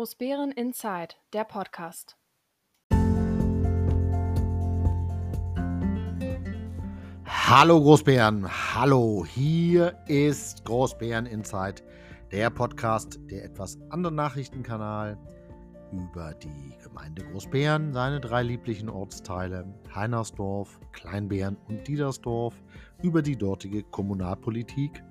[0.00, 2.16] Großbären Inside, der Podcast.
[7.26, 11.82] Hallo Großbären, hallo, hier ist Großbären Inside,
[12.32, 15.18] der Podcast, der etwas andere Nachrichtenkanal
[15.92, 22.54] über die Gemeinde Großbären, seine drei lieblichen Ortsteile Heinersdorf, Kleinbären und Diedersdorf,
[23.02, 25.02] über die dortige Kommunalpolitik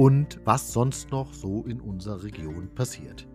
[0.00, 3.28] und was sonst noch so in unserer Region passiert.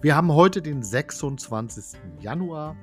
[0.00, 2.00] Wir haben heute den 26.
[2.22, 2.74] Januar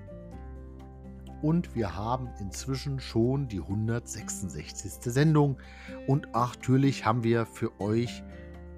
[1.42, 5.12] und wir haben inzwischen schon die 166.
[5.12, 5.58] Sendung.
[6.06, 8.23] Und natürlich haben wir für euch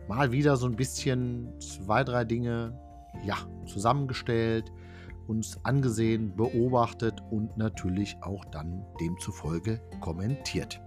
[0.08, 2.80] mal wieder so ein bisschen zwei, drei Dinge
[3.26, 4.72] ja, zusammengestellt,
[5.28, 10.80] uns angesehen, beobachtet und natürlich auch dann demzufolge kommentiert.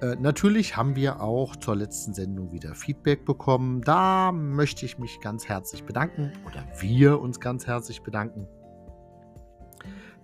[0.00, 3.80] Äh, natürlich haben wir auch zur letzten Sendung wieder Feedback bekommen.
[3.82, 8.46] Da möchte ich mich ganz herzlich bedanken oder wir uns ganz herzlich bedanken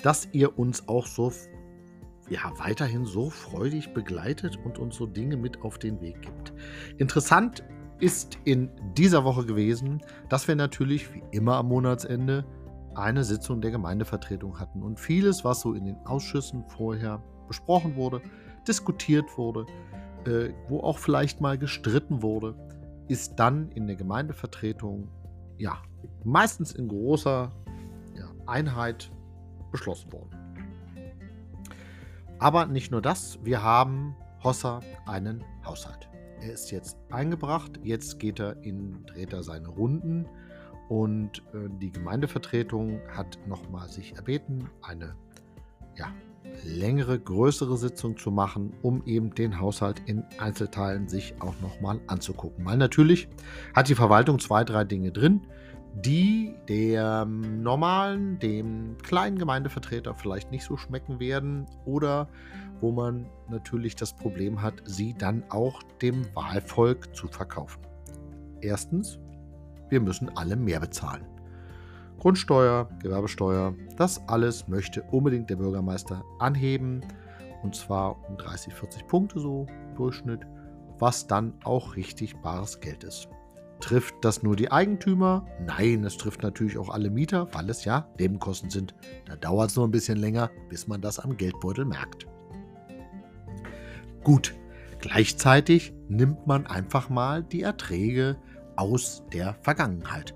[0.02, 1.32] dass ihr uns auch so
[2.28, 6.52] ja, weiterhin so freudig begleitet und uns so Dinge mit auf den Weg gibt.
[6.98, 7.64] Interessant
[7.98, 12.44] ist in dieser Woche gewesen, dass wir natürlich wie immer am Monatsende
[12.94, 18.20] eine Sitzung der Gemeindevertretung hatten und vieles, was so in den Ausschüssen vorher besprochen wurde,
[18.66, 19.66] diskutiert wurde,
[20.26, 22.54] äh, wo auch vielleicht mal gestritten wurde,
[23.08, 25.08] ist dann in der Gemeindevertretung
[25.58, 25.82] ja
[26.24, 27.50] meistens in großer
[28.16, 29.10] ja, Einheit
[29.70, 30.30] beschlossen worden.
[32.38, 36.08] Aber nicht nur das, wir haben Hossa einen Haushalt.
[36.40, 40.26] Er ist jetzt eingebracht, jetzt geht er in, dreht er seine Runden
[40.92, 45.16] und äh, die Gemeindevertretung hat nochmal sich erbeten, eine
[45.96, 46.12] ja,
[46.66, 52.66] längere, größere Sitzung zu machen, um eben den Haushalt in Einzelteilen sich auch nochmal anzugucken.
[52.66, 53.26] Weil natürlich
[53.74, 55.40] hat die Verwaltung zwei, drei Dinge drin,
[55.94, 62.28] die dem normalen, dem kleinen Gemeindevertreter vielleicht nicht so schmecken werden oder
[62.82, 67.80] wo man natürlich das Problem hat, sie dann auch dem Wahlvolk zu verkaufen.
[68.60, 69.18] Erstens,
[69.92, 71.24] wir müssen alle mehr bezahlen.
[72.18, 77.02] Grundsteuer, Gewerbesteuer, das alles möchte unbedingt der Bürgermeister anheben
[77.62, 79.66] und zwar um 30, 40 Punkte so
[79.96, 80.40] Durchschnitt,
[80.98, 83.28] was dann auch richtig bares Geld ist.
[83.80, 85.44] Trifft das nur die Eigentümer?
[85.66, 88.94] Nein, es trifft natürlich auch alle Mieter, weil es ja Nebenkosten sind.
[89.26, 92.26] Da dauert es nur ein bisschen länger, bis man das am Geldbeutel merkt.
[94.22, 94.54] Gut,
[95.00, 98.36] gleichzeitig nimmt man einfach mal die Erträge
[98.82, 100.34] aus der Vergangenheit.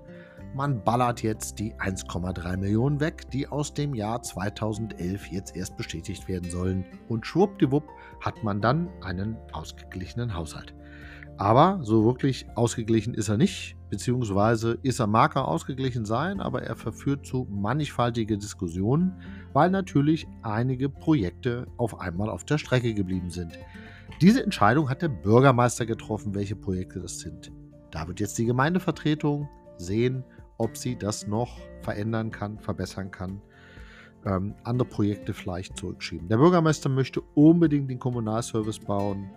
[0.55, 6.29] Man ballert jetzt die 1,3 Millionen weg, die aus dem Jahr 2011 jetzt erst bestätigt
[6.29, 6.85] werden sollen.
[7.09, 7.83] Und schwuppdiwupp
[8.21, 10.73] hat man dann einen ausgeglichenen Haushalt.
[11.35, 16.63] Aber so wirklich ausgeglichen ist er nicht, beziehungsweise ist er mag er ausgeglichen sein, aber
[16.63, 19.13] er verführt zu mannigfaltige Diskussionen,
[19.51, 23.59] weil natürlich einige Projekte auf einmal auf der Strecke geblieben sind.
[24.21, 27.51] Diese Entscheidung hat der Bürgermeister getroffen, welche Projekte das sind.
[27.97, 30.23] Da wird jetzt die Gemeindevertretung sehen,
[30.59, 33.41] ob sie das noch verändern kann, verbessern kann,
[34.23, 36.29] ähm, andere Projekte vielleicht zurückschieben.
[36.29, 39.31] Der Bürgermeister möchte unbedingt den Kommunalservice bauen.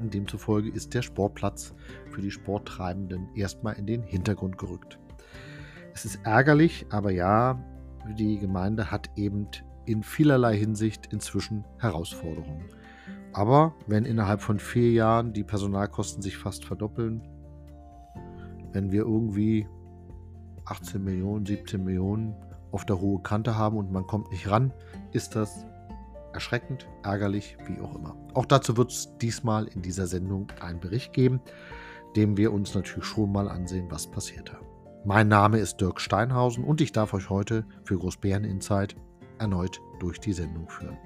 [0.00, 1.74] Und demzufolge ist der Sportplatz
[2.10, 4.98] für die Sporttreibenden erstmal in den Hintergrund gerückt.
[5.92, 7.62] Es ist ärgerlich, aber ja,
[8.18, 9.46] die Gemeinde hat eben
[9.84, 12.64] in vielerlei Hinsicht inzwischen Herausforderungen.
[13.32, 17.22] Aber wenn innerhalb von vier Jahren die Personalkosten sich fast verdoppeln,
[18.72, 19.66] wenn wir irgendwie
[20.64, 22.34] 18 Millionen, 17 Millionen
[22.72, 24.72] auf der hohe Kante haben und man kommt nicht ran,
[25.12, 25.66] ist das
[26.32, 28.16] erschreckend, ärgerlich, wie auch immer.
[28.34, 31.40] Auch dazu wird es diesmal in dieser Sendung einen Bericht geben,
[32.16, 34.56] dem wir uns natürlich schon mal ansehen, was passierte.
[35.04, 38.96] Mein Name ist Dirk Steinhausen und ich darf euch heute für Großbären Insight
[39.38, 40.98] erneut durch die Sendung führen.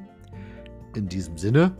[0.95, 1.77] In diesem Sinne.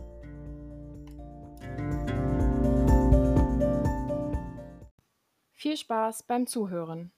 [5.65, 7.11] Viel Spaß beim Zuhören.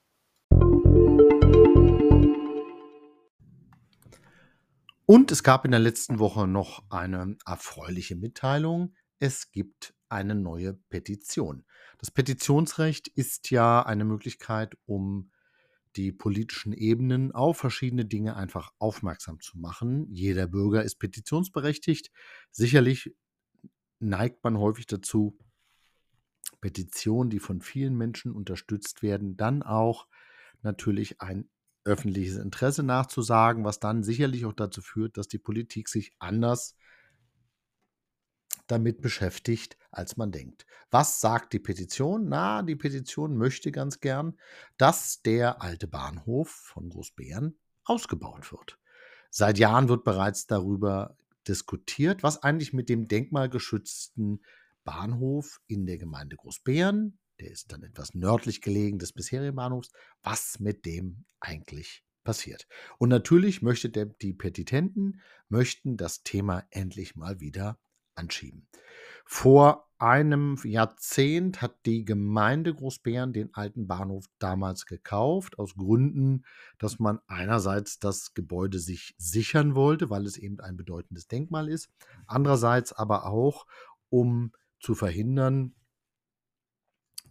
[5.04, 8.94] Und es gab in der letzten Woche noch eine erfreuliche Mitteilung.
[9.18, 11.64] Es gibt eine neue Petition.
[11.98, 15.32] Das Petitionsrecht ist ja eine Möglichkeit, um
[15.96, 20.06] die politischen Ebenen auf verschiedene Dinge einfach aufmerksam zu machen.
[20.12, 22.12] Jeder Bürger ist petitionsberechtigt.
[22.52, 23.12] Sicherlich
[23.98, 25.36] neigt man häufig dazu,
[26.66, 30.08] Petitionen, die von vielen Menschen unterstützt werden, dann auch
[30.62, 31.48] natürlich ein
[31.84, 36.74] öffentliches Interesse nachzusagen, was dann sicherlich auch dazu führt, dass die Politik sich anders
[38.66, 40.66] damit beschäftigt, als man denkt.
[40.90, 42.28] Was sagt die Petition?
[42.28, 44.36] Na, die Petition möchte ganz gern,
[44.76, 48.76] dass der alte Bahnhof von Großbären ausgebaut wird.
[49.30, 51.16] Seit Jahren wird bereits darüber
[51.46, 54.42] diskutiert, was eigentlich mit dem denkmalgeschützten
[54.86, 59.90] Bahnhof in der Gemeinde Großbären, der ist dann etwas nördlich gelegen des bisherigen Bahnhofs,
[60.22, 62.66] was mit dem eigentlich passiert.
[62.98, 67.78] Und natürlich möchte der, die Petitenten möchten das Thema endlich mal wieder
[68.14, 68.66] anschieben.
[69.26, 76.44] Vor einem Jahrzehnt hat die Gemeinde Großbären den alten Bahnhof damals gekauft, aus Gründen,
[76.78, 81.88] dass man einerseits das Gebäude sich sichern wollte, weil es eben ein bedeutendes Denkmal ist,
[82.26, 83.66] andererseits aber auch,
[84.08, 85.74] um zu verhindern,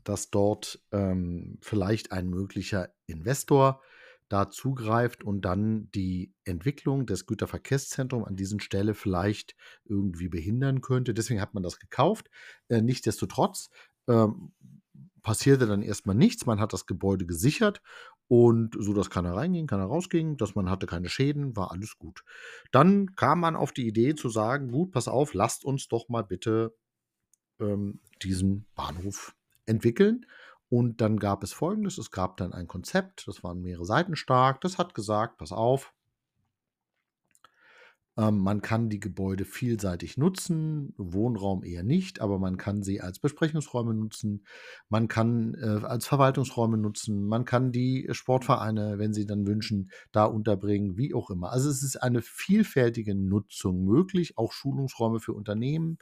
[0.03, 3.81] dass dort ähm, vielleicht ein möglicher Investor
[4.29, 11.13] da zugreift und dann die Entwicklung des Güterverkehrszentrums an diesen Stelle vielleicht irgendwie behindern könnte.
[11.13, 12.29] Deswegen hat man das gekauft.
[12.67, 13.69] Äh, Nichtsdestotrotz
[14.07, 14.53] ähm,
[15.21, 16.45] passierte dann erstmal nichts.
[16.45, 17.81] Man hat das Gebäude gesichert
[18.27, 22.23] und so, dass keiner reinging, keiner rausging, dass man hatte keine Schäden, war alles gut.
[22.71, 26.23] Dann kam man auf die Idee zu sagen, gut, pass auf, lasst uns doch mal
[26.23, 26.75] bitte
[27.59, 29.35] ähm, diesen Bahnhof
[29.65, 30.25] entwickeln.
[30.69, 34.61] Und dann gab es Folgendes, es gab dann ein Konzept, das waren mehrere Seiten stark,
[34.61, 35.93] das hat gesagt, pass auf,
[38.17, 43.19] ähm, man kann die Gebäude vielseitig nutzen, Wohnraum eher nicht, aber man kann sie als
[43.19, 44.45] Besprechungsräume nutzen,
[44.89, 50.25] man kann äh, als Verwaltungsräume nutzen, man kann die Sportvereine, wenn sie dann wünschen, da
[50.25, 51.51] unterbringen, wie auch immer.
[51.51, 55.97] Also es ist eine vielfältige Nutzung möglich, auch Schulungsräume für Unternehmen,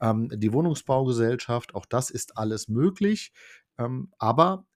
[0.00, 3.32] ähm, die Wohnungsbaugesellschaft, auch das ist alles möglich.
[3.78, 4.66] Ähm, aber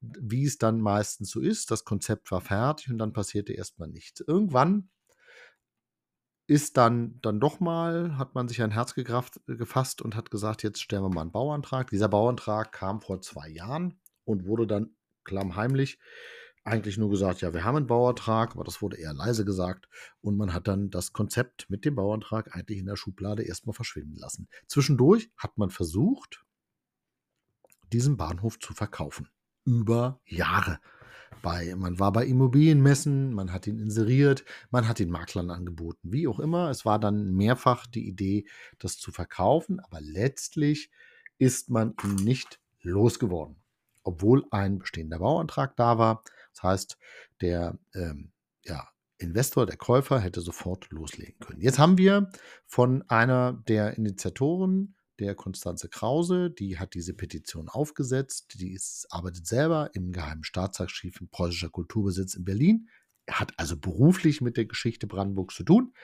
[0.00, 4.20] wie es dann meistens so ist, das Konzept war fertig und dann passierte erstmal nichts.
[4.20, 4.88] Irgendwann
[6.46, 10.62] ist dann, dann doch mal, hat man sich ein Herz gekraft, gefasst und hat gesagt,
[10.62, 11.90] jetzt stellen wir mal einen Bauantrag.
[11.90, 14.94] Dieser Bauantrag kam vor zwei Jahren und wurde dann
[15.24, 15.98] klammheimlich
[16.64, 19.88] eigentlich nur gesagt, ja, wir haben einen Bauantrag, aber das wurde eher leise gesagt.
[20.20, 24.16] Und man hat dann das Konzept mit dem Bauantrag eigentlich in der Schublade erstmal verschwinden
[24.16, 24.48] lassen.
[24.68, 26.44] Zwischendurch hat man versucht,
[27.92, 29.28] diesen Bahnhof zu verkaufen.
[29.64, 30.78] Über Jahre.
[31.40, 36.28] Bei, man war bei Immobilienmessen, man hat ihn inseriert, man hat ihn Maklern angeboten, wie
[36.28, 36.70] auch immer.
[36.70, 38.46] Es war dann mehrfach die Idee,
[38.78, 40.90] das zu verkaufen, aber letztlich
[41.38, 43.56] ist man ihn nicht losgeworden,
[44.02, 46.22] obwohl ein bestehender Bauantrag da war.
[46.54, 46.98] Das heißt,
[47.40, 48.32] der ähm,
[48.64, 48.88] ja,
[49.18, 51.60] Investor, der Käufer, hätte sofort loslegen können.
[51.60, 52.30] Jetzt haben wir
[52.66, 59.46] von einer der Initiatoren der Konstanze Krause, die hat diese Petition aufgesetzt, die ist, arbeitet
[59.46, 62.88] selber im Geheimen Staatsarchiv in preußischer Kulturbesitz in Berlin,
[63.30, 65.94] hat also beruflich mit der Geschichte Brandenburgs zu tun.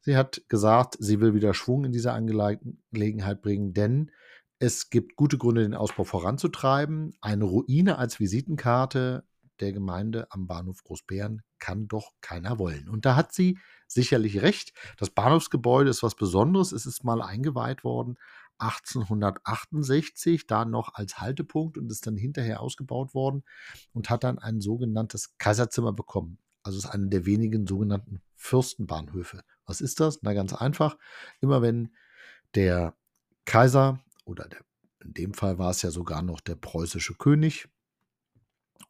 [0.00, 4.10] Sie hat gesagt, sie will wieder Schwung in diese Angelegenheit bringen, denn
[4.60, 7.16] es gibt gute Gründe, den Ausbau voranzutreiben.
[7.20, 9.24] Eine Ruine als Visitenkarte
[9.60, 12.88] der Gemeinde am Bahnhof Großbären kann doch keiner wollen.
[12.88, 14.72] Und da hat sie sicherlich recht.
[14.96, 16.72] Das Bahnhofsgebäude ist was Besonderes.
[16.72, 18.16] Es ist mal eingeweiht worden
[18.58, 23.44] 1868 da noch als Haltepunkt und ist dann hinterher ausgebaut worden
[23.92, 26.38] und hat dann ein sogenanntes Kaiserzimmer bekommen.
[26.62, 29.42] Also ist einer der wenigen sogenannten Fürstenbahnhöfe.
[29.64, 30.20] Was ist das?
[30.22, 30.96] Na ganz einfach.
[31.40, 31.94] Immer wenn
[32.54, 32.94] der
[33.44, 34.60] Kaiser oder der,
[35.04, 37.68] in dem Fall war es ja sogar noch der preußische König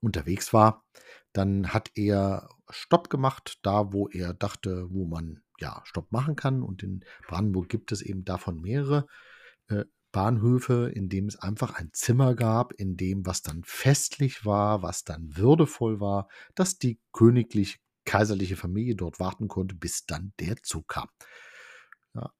[0.01, 0.85] unterwegs war,
[1.33, 6.63] dann hat er Stopp gemacht, da wo er dachte, wo man ja Stopp machen kann.
[6.63, 9.07] Und in Brandenburg gibt es eben davon mehrere.
[9.69, 14.83] Äh, Bahnhöfe, in dem es einfach ein Zimmer gab, in dem was dann festlich war,
[14.83, 20.57] was dann würdevoll war, dass die königlich kaiserliche Familie dort warten konnte, bis dann der
[20.63, 21.09] Zug kam.
[22.15, 22.33] Ja.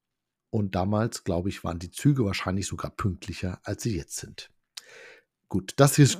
[0.49, 4.49] Und damals, glaube ich, waren die Züge wahrscheinlich sogar pünktlicher, als sie jetzt sind.
[5.47, 6.19] Gut, das ist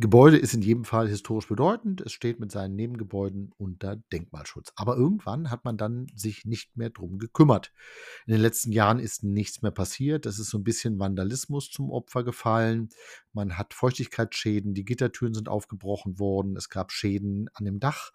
[0.00, 2.00] Gebäude ist in jedem Fall historisch bedeutend.
[2.00, 4.72] Es steht mit seinen Nebengebäuden unter Denkmalschutz.
[4.74, 7.72] Aber irgendwann hat man dann sich nicht mehr drum gekümmert.
[8.26, 10.26] In den letzten Jahren ist nichts mehr passiert.
[10.26, 12.88] Es ist so ein bisschen Vandalismus zum Opfer gefallen.
[13.32, 14.74] Man hat Feuchtigkeitsschäden.
[14.74, 16.56] Die Gittertüren sind aufgebrochen worden.
[16.56, 18.10] Es gab Schäden an dem Dach.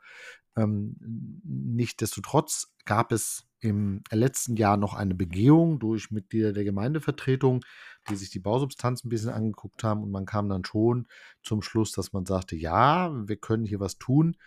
[0.57, 0.95] Ähm,
[1.43, 7.63] Nichtsdestotrotz gab es im letzten Jahr noch eine Begehung durch Mitglieder der Gemeindevertretung,
[8.09, 11.07] die sich die Bausubstanz ein bisschen angeguckt haben und man kam dann schon
[11.43, 14.37] zum Schluss, dass man sagte, ja, wir können hier was tun.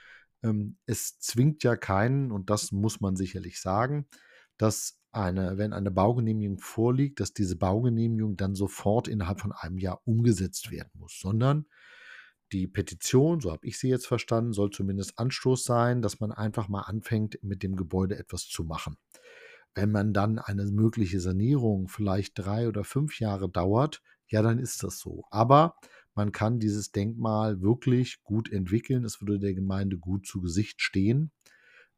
[0.42, 4.06] Ähm, es zwingt ja keinen, und das muss man sicherlich sagen,
[4.56, 10.00] dass eine, wenn eine Baugenehmigung vorliegt, dass diese Baugenehmigung dann sofort innerhalb von einem Jahr
[10.04, 11.66] umgesetzt werden muss, sondern
[12.52, 16.68] die Petition, so habe ich sie jetzt verstanden, soll zumindest Anstoß sein, dass man einfach
[16.68, 18.96] mal anfängt, mit dem Gebäude etwas zu machen.
[19.74, 24.82] wenn man dann eine mögliche Sanierung vielleicht drei oder fünf Jahre dauert, ja, dann ist
[24.82, 25.24] das so.
[25.30, 25.76] Aber
[26.14, 29.04] man kann dieses Denkmal wirklich gut entwickeln.
[29.04, 31.30] Es würde der Gemeinde gut zu Gesicht stehen.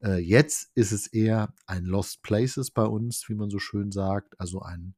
[0.03, 4.39] Äh, jetzt ist es eher ein Lost Places bei uns, wie man so schön sagt,
[4.39, 4.95] also ein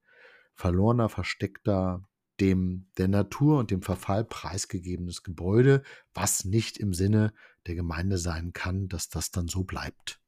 [0.54, 2.02] verlorener, versteckter,
[2.42, 7.32] dem der Natur und dem Verfall preisgegebenes Gebäude, was nicht im Sinne
[7.68, 10.18] der Gemeinde sein kann, dass das dann so bleibt.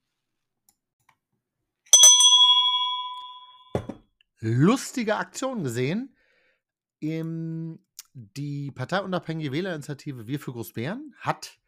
[4.38, 6.14] Lustige Aktion gesehen.
[7.00, 11.58] Die parteiunabhängige Wählerinitiative Wir für Großbären hat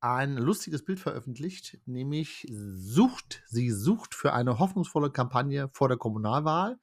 [0.00, 6.78] ein lustiges Bild veröffentlicht, nämlich sucht, sie sucht für eine hoffnungsvolle Kampagne vor der Kommunalwahl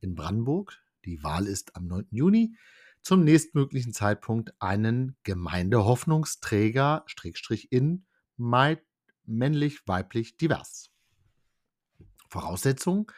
[0.00, 2.06] in Brandenburg, die Wahl ist am 9.
[2.10, 2.56] Juni,
[3.02, 8.06] zum nächstmöglichen Zeitpunkt einen Gemeindehoffnungsträger, Strickstrich in,
[9.26, 10.90] männlich, weiblich, divers.
[12.28, 13.12] Voraussetzung,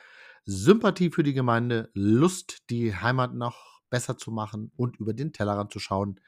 [0.44, 5.72] Sympathie für die Gemeinde, Lust, die Heimat noch besser zu machen und über den Tellerrand
[5.72, 6.20] zu schauen,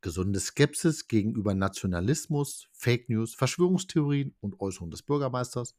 [0.00, 5.76] gesunde Skepsis gegenüber Nationalismus, Fake News, Verschwörungstheorien und Äußerungen des Bürgermeisters,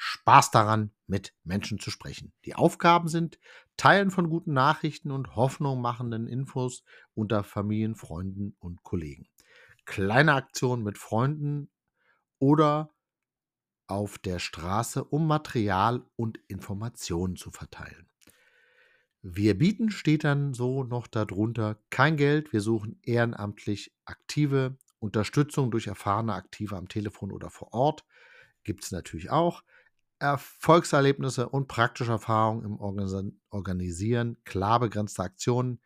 [0.00, 2.32] Spaß daran, mit Menschen zu sprechen.
[2.44, 3.40] Die Aufgaben sind
[3.76, 9.28] Teilen von guten Nachrichten und Hoffnung machenden Infos unter Familien, Freunden und Kollegen.
[9.86, 11.68] Kleine Aktionen mit Freunden
[12.38, 12.90] oder
[13.88, 18.08] auf der Straße, um Material und Informationen zu verteilen.
[19.22, 22.52] Wir bieten steht dann so noch darunter kein Geld.
[22.52, 28.04] Wir suchen ehrenamtlich aktive Unterstützung durch erfahrene Aktive am Telefon oder vor Ort.
[28.62, 29.64] Gibt es natürlich auch.
[30.20, 32.80] Erfolgserlebnisse und praktische Erfahrungen im
[33.50, 35.80] Organisieren klar begrenzter Aktionen,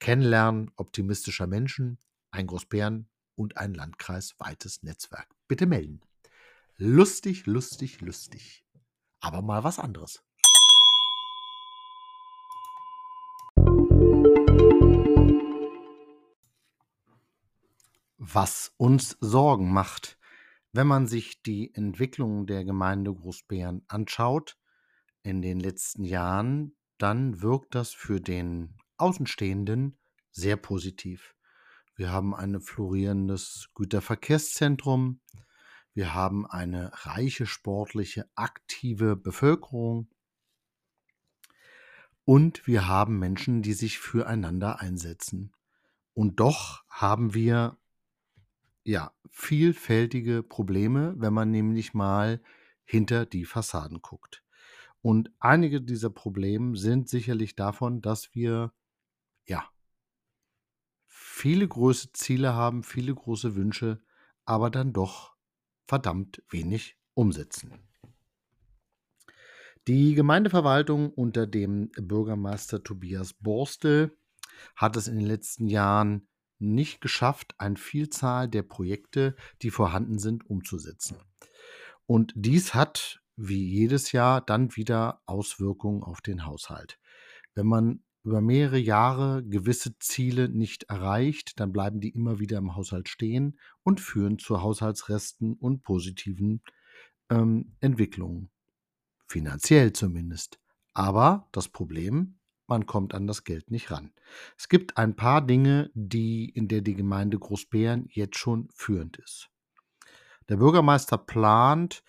[0.00, 1.98] Kennenlernen optimistischer Menschen,
[2.30, 5.28] ein Großbären und ein landkreisweites Netzwerk.
[5.46, 6.00] Bitte melden.
[6.76, 8.64] Lustig, lustig, lustig.
[9.20, 10.22] Aber mal was anderes.
[18.18, 20.18] Was uns Sorgen macht,
[20.76, 24.58] wenn man sich die Entwicklung der Gemeinde Großbären anschaut
[25.22, 29.98] in den letzten Jahren, dann wirkt das für den Außenstehenden
[30.30, 31.34] sehr positiv.
[31.94, 35.20] Wir haben ein florierendes Güterverkehrszentrum,
[35.94, 40.10] wir haben eine reiche sportliche, aktive Bevölkerung
[42.24, 45.52] und wir haben Menschen, die sich füreinander einsetzen.
[46.12, 47.78] Und doch haben wir
[48.86, 52.40] ja, vielfältige Probleme, wenn man nämlich mal
[52.84, 54.44] hinter die Fassaden guckt.
[55.02, 58.72] Und einige dieser Probleme sind sicherlich davon, dass wir
[59.44, 59.68] ja
[61.06, 64.00] viele große Ziele haben, viele große Wünsche,
[64.44, 65.34] aber dann doch
[65.86, 67.72] verdammt wenig umsetzen.
[69.88, 74.16] Die Gemeindeverwaltung unter dem Bürgermeister Tobias Borstel
[74.76, 76.28] hat es in den letzten Jahren
[76.58, 81.16] nicht geschafft, eine Vielzahl der Projekte, die vorhanden sind, umzusetzen.
[82.06, 86.98] Und dies hat, wie jedes Jahr, dann wieder Auswirkungen auf den Haushalt.
[87.54, 92.74] Wenn man über mehrere Jahre gewisse Ziele nicht erreicht, dann bleiben die immer wieder im
[92.74, 96.60] Haushalt stehen und führen zu Haushaltsresten und positiven
[97.30, 98.50] ähm, Entwicklungen.
[99.28, 100.58] Finanziell zumindest.
[100.92, 104.12] Aber das Problem, man kommt an das Geld nicht ran.
[104.58, 109.48] Es gibt ein paar Dinge, die in der die Gemeinde Großbären jetzt schon führend ist.
[110.48, 112.02] Der Bürgermeister plant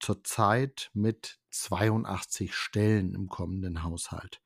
[0.00, 4.40] zurzeit mit 82 Stellen im kommenden Haushalt.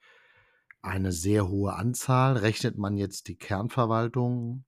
[0.83, 2.37] Eine sehr hohe Anzahl.
[2.37, 4.65] Rechnet man jetzt die Kernverwaltung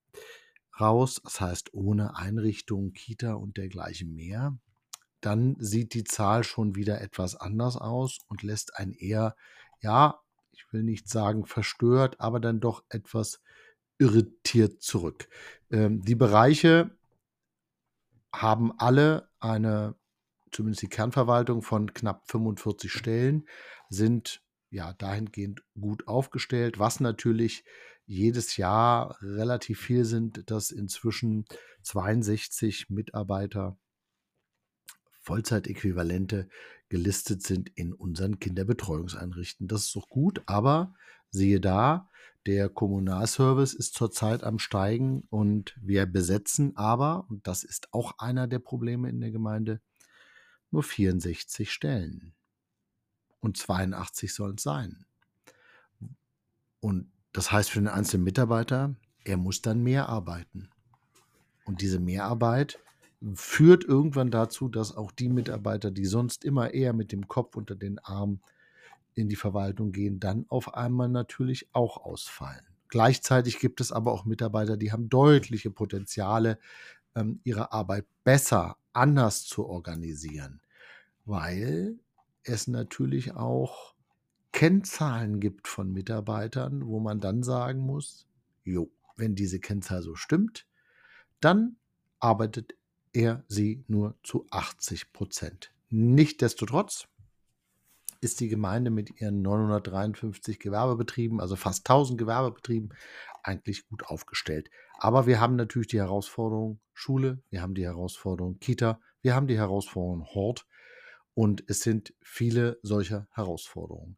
[0.81, 4.59] raus, das heißt ohne Einrichtung, Kita und dergleichen mehr,
[5.21, 9.35] dann sieht die Zahl schon wieder etwas anders aus und lässt ein eher,
[9.81, 10.21] ja,
[10.57, 13.43] ich will nicht sagen verstört, aber dann doch etwas
[13.99, 15.29] irritiert zurück.
[15.71, 16.91] Ähm, die Bereiche
[18.33, 19.95] haben alle eine,
[20.51, 23.47] zumindest die Kernverwaltung von knapp 45 Stellen,
[23.89, 27.65] sind ja dahingehend gut aufgestellt, was natürlich
[28.07, 31.45] jedes Jahr relativ viel sind, dass inzwischen
[31.83, 33.79] 62 Mitarbeiter
[35.21, 36.49] Vollzeitäquivalente
[36.89, 39.69] gelistet sind in unseren Kinderbetreuungseinrichtungen.
[39.69, 40.95] Das ist doch gut, aber
[41.31, 42.09] siehe da,
[42.47, 48.47] der Kommunalservice ist zurzeit am Steigen und wir besetzen aber, und das ist auch einer
[48.47, 49.81] der Probleme in der Gemeinde,
[50.71, 52.35] nur 64 Stellen.
[53.41, 55.07] Und 82 sollen es sein.
[56.81, 60.71] Und das heißt für den einzelnen Mitarbeiter, er muss dann mehr arbeiten.
[61.65, 62.79] Und diese Mehrarbeit
[63.35, 67.75] führt irgendwann dazu, dass auch die Mitarbeiter, die sonst immer eher mit dem Kopf unter
[67.75, 68.41] den Arm
[69.15, 72.65] in die Verwaltung gehen, dann auf einmal natürlich auch ausfallen.
[72.89, 76.59] Gleichzeitig gibt es aber auch Mitarbeiter, die haben deutliche Potenziale,
[77.15, 80.61] ähm, ihre Arbeit besser, anders zu organisieren,
[81.25, 81.99] weil
[82.45, 83.95] es natürlich auch
[84.53, 88.27] Kennzahlen gibt von Mitarbeitern, wo man dann sagen muss,
[88.65, 90.67] jo, wenn diese Kennzahl so stimmt,
[91.41, 91.77] dann
[92.21, 92.75] arbeitet
[93.17, 95.73] er sie nur zu 80 Prozent.
[95.89, 97.09] Nichtsdestotrotz
[98.21, 102.95] ist die Gemeinde mit ihren 953 Gewerbebetrieben, also fast 1000 Gewerbebetrieben,
[103.43, 104.71] eigentlich gut aufgestellt.
[104.99, 109.59] Aber wir haben natürlich die Herausforderung Schule, wir haben die Herausforderung Kita, wir haben die
[109.59, 110.67] Herausforderung Hort
[111.35, 114.17] und es sind viele solcher Herausforderungen.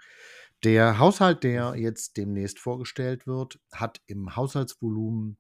[0.65, 5.37] Der Haushalt, der jetzt demnächst vorgestellt wird, hat im Haushaltsvolumen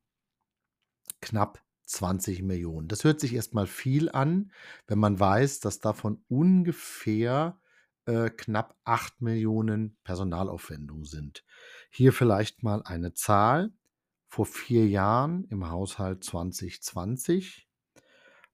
[1.20, 2.88] knapp 20 Millionen.
[2.88, 4.52] Das hört sich erstmal viel an,
[4.86, 7.58] wenn man weiß, dass davon ungefähr
[8.06, 11.44] äh, knapp 8 Millionen Personalaufwendungen sind.
[11.90, 13.72] Hier vielleicht mal eine Zahl.
[14.30, 17.68] Vor vier Jahren im Haushalt 2020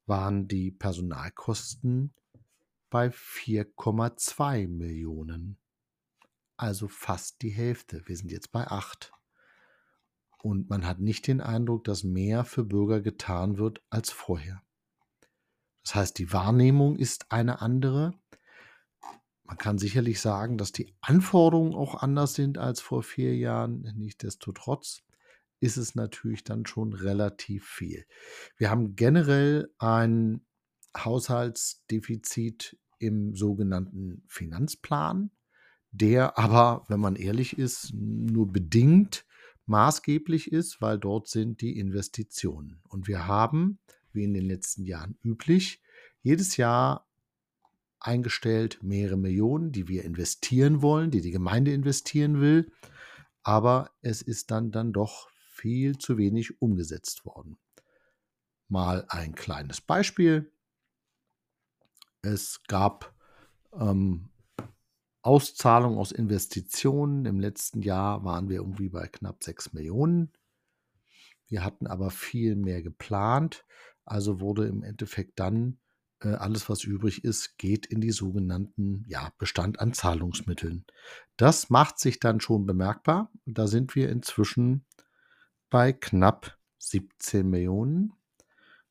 [0.07, 2.15] waren die Personalkosten
[2.91, 5.59] bei 4,2 Millionen.
[6.57, 8.03] Also fast die Hälfte.
[8.07, 9.13] Wir sind jetzt bei 8.
[10.45, 14.63] Und man hat nicht den Eindruck, dass mehr für Bürger getan wird als vorher.
[15.85, 18.13] Das heißt, die Wahrnehmung ist eine andere.
[19.45, 23.91] Man kann sicherlich sagen, dass die Anforderungen auch anders sind als vor vier Jahren.
[23.97, 25.03] Nichtsdestotrotz
[25.61, 28.05] ist es natürlich dann schon relativ viel.
[28.59, 30.45] Wir haben generell ein
[30.95, 35.31] Haushaltsdefizit im sogenannten Finanzplan,
[35.91, 39.25] der aber, wenn man ehrlich ist, nur bedingt
[39.67, 42.81] maßgeblich ist, weil dort sind die Investitionen.
[42.89, 43.79] Und wir haben,
[44.13, 45.83] wie in den letzten Jahren üblich,
[46.23, 47.07] jedes Jahr
[48.01, 52.71] eingestellt mehrere Millionen, die wir investieren wollen, die die Gemeinde investieren will.
[53.43, 57.59] Aber es ist dann, dann doch viel zu wenig umgesetzt worden.
[58.69, 60.51] Mal ein kleines Beispiel.
[62.23, 63.15] Es gab
[63.73, 64.29] ähm,
[65.25, 67.25] Auszahlung aus Investitionen.
[67.25, 70.33] Im letzten Jahr waren wir irgendwie bei knapp 6 Millionen.
[71.49, 73.65] Wir hatten aber viel mehr geplant.
[74.05, 75.79] Also wurde im Endeffekt dann
[76.21, 80.85] äh, alles, was übrig ist, geht in die sogenannten ja, Bestand an Zahlungsmitteln.
[81.39, 83.31] Das macht sich dann schon bemerkbar.
[83.47, 84.85] Da sind wir inzwischen
[85.71, 88.13] bei knapp 17 Millionen.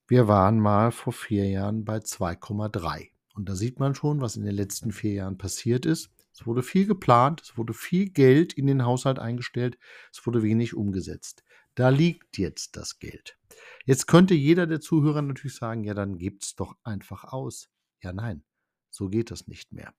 [0.08, 3.10] Wir waren mal vor vier Jahren bei 2,3.
[3.36, 6.10] Und da sieht man schon, was in den letzten vier Jahren passiert ist.
[6.34, 9.78] Es wurde viel geplant, es wurde viel Geld in den Haushalt eingestellt,
[10.12, 11.44] es wurde wenig umgesetzt.
[11.76, 13.38] Da liegt jetzt das Geld.
[13.86, 17.70] Jetzt könnte jeder der Zuhörer natürlich sagen, ja, dann es doch einfach aus.
[18.02, 18.44] Ja, nein,
[18.90, 19.94] so geht das nicht mehr.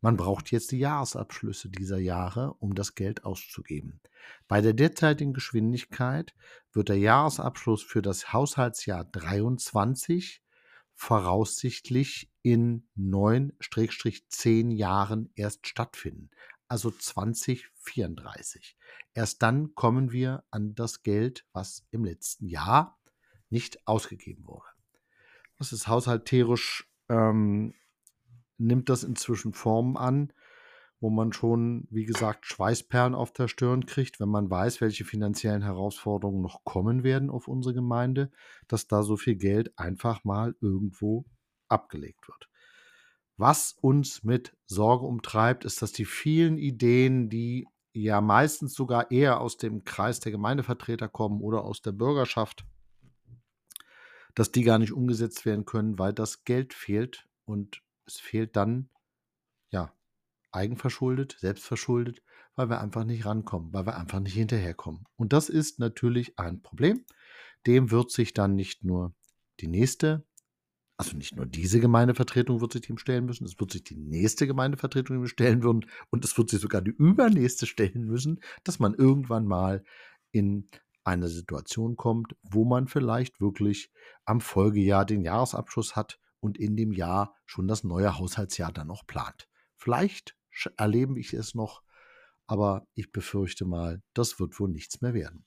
[0.00, 4.00] Man braucht jetzt die Jahresabschlüsse dieser Jahre, um das Geld auszugeben.
[4.46, 6.34] Bei der derzeitigen Geschwindigkeit
[6.72, 10.42] wird der Jahresabschluss für das Haushaltsjahr 23
[10.94, 16.30] voraussichtlich in 9-10 Jahren erst stattfinden,
[16.66, 18.78] also 2034.
[19.12, 22.98] Erst dann kommen wir an das Geld, was im letzten Jahr
[23.50, 24.64] nicht ausgegeben wurde.
[25.58, 27.74] Das ist haushalterisch, ähm,
[28.56, 30.32] nimmt das inzwischen Formen an,
[31.00, 35.60] wo man schon, wie gesagt, Schweißperlen auf der Stirn kriegt, wenn man weiß, welche finanziellen
[35.60, 38.30] Herausforderungen noch kommen werden auf unsere Gemeinde,
[38.68, 41.26] dass da so viel Geld einfach mal irgendwo
[41.68, 42.48] abgelegt wird.
[43.36, 49.40] Was uns mit Sorge umtreibt, ist, dass die vielen Ideen, die ja meistens sogar eher
[49.40, 52.64] aus dem Kreis der Gemeindevertreter kommen oder aus der Bürgerschaft,
[54.34, 58.88] dass die gar nicht umgesetzt werden können, weil das Geld fehlt und es fehlt dann
[59.70, 59.92] ja
[60.52, 62.22] eigenverschuldet, selbstverschuldet,
[62.54, 65.06] weil wir einfach nicht rankommen, weil wir einfach nicht hinterherkommen.
[65.16, 67.04] Und das ist natürlich ein Problem.
[67.66, 69.14] Dem wird sich dann nicht nur
[69.60, 70.24] die nächste,
[70.98, 74.48] also nicht nur diese Gemeindevertretung wird sich dem stellen müssen, es wird sich die nächste
[74.48, 79.46] Gemeindevertretung stellen würden und es wird sich sogar die übernächste stellen müssen, dass man irgendwann
[79.46, 79.84] mal
[80.32, 80.68] in
[81.04, 83.92] eine Situation kommt, wo man vielleicht wirklich
[84.24, 89.06] am Folgejahr den Jahresabschluss hat und in dem Jahr schon das neue Haushaltsjahr dann noch
[89.06, 89.48] plant.
[89.76, 90.36] Vielleicht
[90.76, 91.82] erlebe ich es noch,
[92.48, 95.46] aber ich befürchte mal, das wird wohl nichts mehr werden.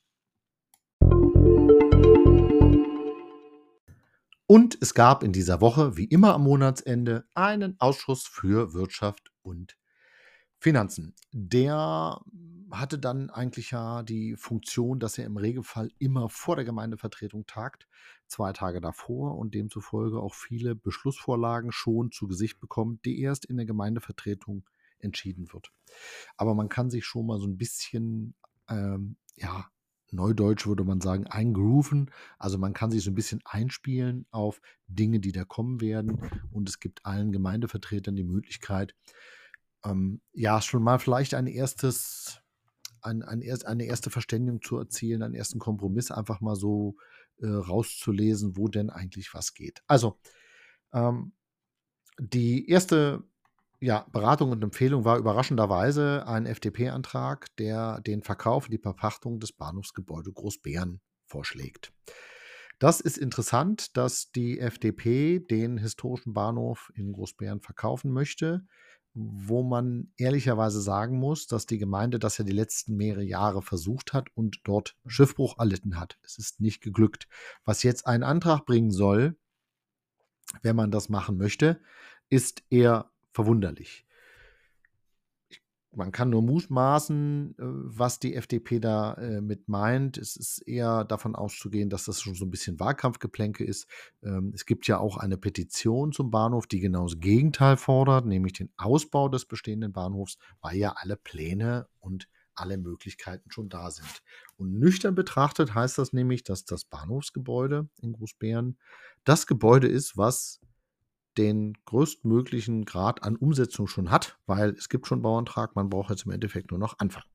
[4.52, 9.78] Und es gab in dieser Woche, wie immer am Monatsende, einen Ausschuss für Wirtschaft und
[10.60, 11.16] Finanzen.
[11.32, 12.20] Der
[12.70, 17.88] hatte dann eigentlich ja die Funktion, dass er im Regelfall immer vor der Gemeindevertretung tagt,
[18.28, 23.56] zwei Tage davor und demzufolge auch viele Beschlussvorlagen schon zu Gesicht bekommt, die erst in
[23.56, 24.68] der Gemeindevertretung
[25.00, 25.72] entschieden wird.
[26.36, 28.36] Aber man kann sich schon mal so ein bisschen,
[28.68, 29.72] ähm, ja,
[30.12, 32.12] neudeutsch würde man sagen, eingrooven.
[32.38, 36.22] Also man kann sich so ein bisschen einspielen auf Dinge, die da kommen werden.
[36.52, 38.96] Und es gibt allen Gemeindevertretern die Möglichkeit,
[39.84, 42.42] ähm, ja, schon mal vielleicht ein erstes,
[43.02, 46.96] ein, ein eine erste Verständigung zu erzielen, einen ersten Kompromiss einfach mal so
[47.38, 49.82] äh, rauszulesen, wo denn eigentlich was geht.
[49.88, 50.20] Also,
[50.94, 51.34] ähm,
[52.20, 53.24] die erste
[53.82, 59.52] ja, Beratung und Empfehlung war überraschenderweise ein FDP-Antrag, der den Verkauf und die Verpachtung des
[59.54, 61.92] Bahnhofsgebäude Großbären vorschlägt.
[62.80, 68.66] Das ist interessant, dass die FDP den historischen Bahnhof in Großbären verkaufen möchte
[69.14, 74.14] wo man ehrlicherweise sagen muss, dass die Gemeinde das ja die letzten mehrere Jahre versucht
[74.14, 76.18] hat und dort Schiffbruch erlitten hat.
[76.24, 77.28] Es ist nicht geglückt.
[77.66, 79.38] Was jetzt einen Antrag bringen soll,
[80.62, 81.82] wenn man das machen möchte,
[82.30, 84.06] ist eher verwunderlich
[85.94, 90.18] man kann nur mutmaßen, äh, was die FDP da äh, mit meint.
[90.18, 93.88] Es ist eher davon auszugehen, dass das schon so ein bisschen Wahlkampfgeplänke ist.
[94.24, 98.54] Ähm, es gibt ja auch eine Petition zum Bahnhof, die genau das Gegenteil fordert, nämlich
[98.54, 104.22] den Ausbau des bestehenden Bahnhofs, weil ja alle Pläne und alle Möglichkeiten schon da sind.
[104.56, 108.78] Und nüchtern betrachtet heißt das nämlich, dass das Bahnhofsgebäude in Großbären
[109.24, 110.60] das Gebäude ist, was
[111.38, 116.26] den größtmöglichen Grad an Umsetzung schon hat, weil es gibt schon Bauantrag, man braucht jetzt
[116.26, 117.30] im Endeffekt nur noch anfangen.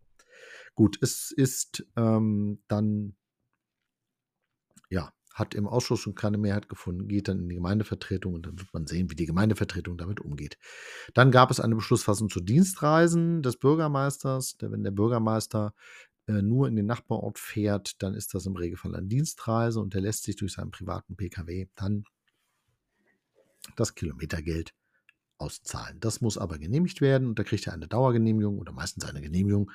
[0.75, 3.17] Gut, es ist ähm, dann,
[4.91, 8.59] ja, hat im Ausschuss schon keine Mehrheit gefunden, geht dann in die Gemeindevertretung und dann
[8.59, 10.59] wird man sehen, wie die Gemeindevertretung damit umgeht.
[11.15, 14.57] Dann gab es eine Beschlussfassung zu Dienstreisen des Bürgermeisters.
[14.61, 15.75] Wenn der Bürgermeister
[16.27, 20.01] äh, nur in den Nachbarort fährt, dann ist das im Regelfall eine Dienstreise und der
[20.01, 22.05] lässt sich durch seinen privaten Pkw dann
[23.77, 24.75] das Kilometergeld
[25.39, 26.01] auszahlen.
[26.01, 29.71] Das muss aber genehmigt werden und da kriegt er eine Dauergenehmigung oder meistens eine Genehmigung,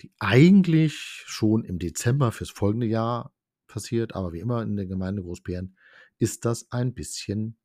[0.00, 3.34] die eigentlich schon im Dezember fürs folgende Jahr
[3.66, 5.76] passiert, aber wie immer in der Gemeinde Großbären
[6.18, 7.58] ist das ein bisschen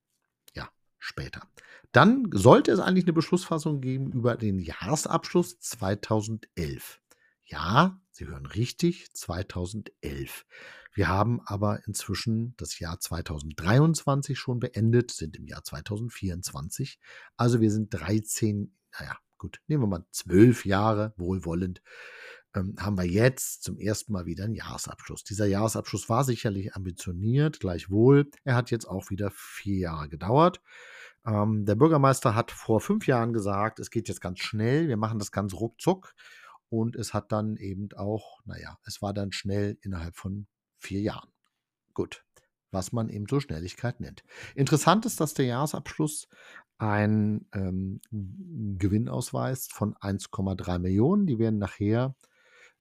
[0.55, 1.47] ja, später.
[1.91, 7.01] Dann sollte es eigentlich eine Beschlussfassung geben über den Jahresabschluss 2011.
[7.45, 10.47] Ja, Sie hören richtig, 2011.
[10.91, 16.99] Wir haben aber inzwischen das Jahr 2023 schon beendet, sind im Jahr 2024.
[17.35, 21.83] Also wir sind 13, naja, gut, nehmen wir mal 12 Jahre wohlwollend,
[22.55, 25.23] ähm, haben wir jetzt zum ersten Mal wieder einen Jahresabschluss.
[25.23, 28.31] Dieser Jahresabschluss war sicherlich ambitioniert, gleichwohl.
[28.45, 30.59] Er hat jetzt auch wieder vier Jahre gedauert.
[31.23, 35.19] Ähm, der Bürgermeister hat vor fünf Jahren gesagt, es geht jetzt ganz schnell, wir machen
[35.19, 36.15] das ganz ruckzuck.
[36.69, 40.47] Und es hat dann eben auch, naja, es war dann schnell innerhalb von
[40.79, 41.29] vier Jahren.
[41.93, 42.25] Gut,
[42.71, 44.23] was man eben so Schnelligkeit nennt.
[44.55, 46.27] Interessant ist, dass der Jahresabschluss
[46.77, 51.25] einen ähm, Gewinn ausweist von 1,3 Millionen.
[51.25, 52.15] Die werden nachher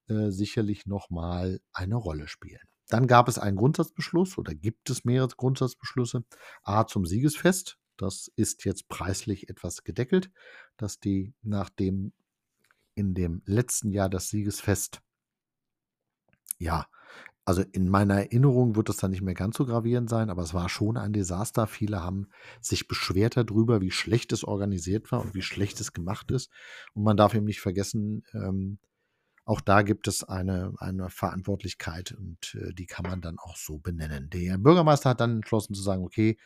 [0.09, 2.61] äh, sicherlich nochmal eine Rolle spielen.
[2.89, 6.25] Dann gab es einen Grundsatzbeschluss oder gibt es mehrere Grundsatzbeschlüsse.
[6.63, 7.79] A zum Siegesfest.
[7.97, 10.31] Das ist jetzt preislich etwas gedeckelt,
[10.77, 12.13] dass die, nachdem
[12.97, 15.01] in dem letzten Jahr das Siegesfest
[16.59, 16.87] ja
[17.47, 20.53] also in meiner Erinnerung wird es dann nicht mehr ganz so gravierend sein, aber es
[20.53, 21.69] war schon ein Desaster.
[21.69, 22.27] Viele haben
[22.61, 26.51] sich beschwert darüber, wie schlecht es organisiert war und wie schlecht es gemacht ist.
[26.93, 28.81] Und man darf eben nicht vergessen, ähm,
[29.45, 33.79] auch da gibt es eine, eine Verantwortlichkeit und äh, die kann man dann auch so
[33.79, 34.29] benennen.
[34.29, 36.37] Der Bürgermeister hat dann entschlossen zu sagen, okay,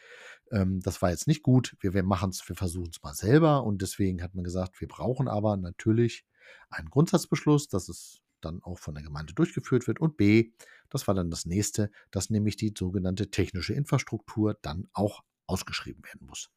[0.53, 3.65] ähm, das war jetzt nicht gut, wir, wir machen es, wir versuchen es mal selber
[3.65, 6.27] und deswegen hat man gesagt, wir brauchen aber natürlich
[6.71, 10.53] einen Grundsatzbeschluss, dass es dann auch von der Gemeinde durchgeführt wird und B,
[10.89, 16.27] das war dann das nächste, dass nämlich die sogenannte technische Infrastruktur dann auch ausgeschrieben werden
[16.27, 16.51] muss.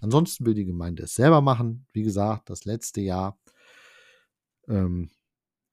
[0.00, 1.86] Ansonsten will die Gemeinde es selber machen.
[1.92, 3.38] Wie gesagt, das letzte Jahr
[4.68, 5.10] ähm,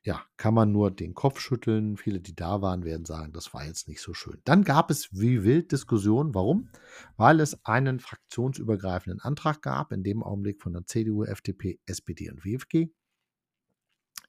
[0.05, 1.95] ja, kann man nur den Kopf schütteln.
[1.95, 4.41] Viele, die da waren, werden sagen, das war jetzt nicht so schön.
[4.43, 6.33] Dann gab es wie wild Diskussionen.
[6.35, 6.69] Warum?
[7.15, 12.43] Weil es einen fraktionsübergreifenden Antrag gab, in dem Augenblick von der CDU, FDP, SPD und
[12.43, 12.89] WFG.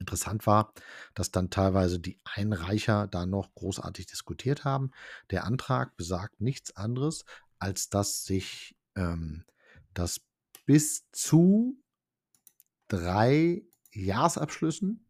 [0.01, 0.73] Interessant war,
[1.15, 4.91] dass dann teilweise die Einreicher da noch großartig diskutiert haben.
[5.31, 7.25] Der Antrag besagt nichts anderes,
[7.59, 9.45] als dass sich ähm,
[9.95, 10.21] das
[10.67, 11.81] bis zu
[12.89, 15.07] drei Jahresabschlüssen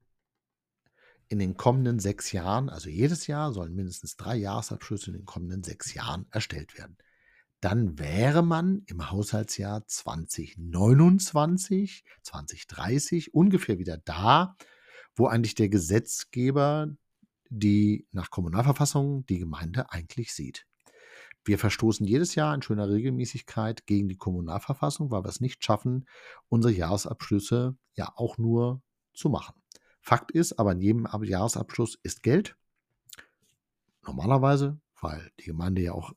[1.29, 5.63] in den kommenden sechs Jahren, also jedes Jahr sollen mindestens drei Jahresabschlüsse in den kommenden
[5.65, 6.99] sechs Jahren erstellt werden.
[7.65, 14.55] Dann wäre man im Haushaltsjahr 2029, 2030 ungefähr wieder da,
[15.17, 16.95] wo eigentlich der Gesetzgeber
[17.49, 20.67] die nach Kommunalverfassung die Gemeinde eigentlich sieht.
[21.43, 26.07] Wir verstoßen jedes Jahr in schöner Regelmäßigkeit gegen die Kommunalverfassung, weil wir es nicht schaffen,
[26.51, 28.83] unsere Jahresabschlüsse ja auch nur
[29.15, 29.55] zu machen.
[30.03, 32.59] Fakt ist, aber in jedem Jahresabschluss ist Geld.
[34.03, 36.13] Normalerweise, weil die Gemeinde ja auch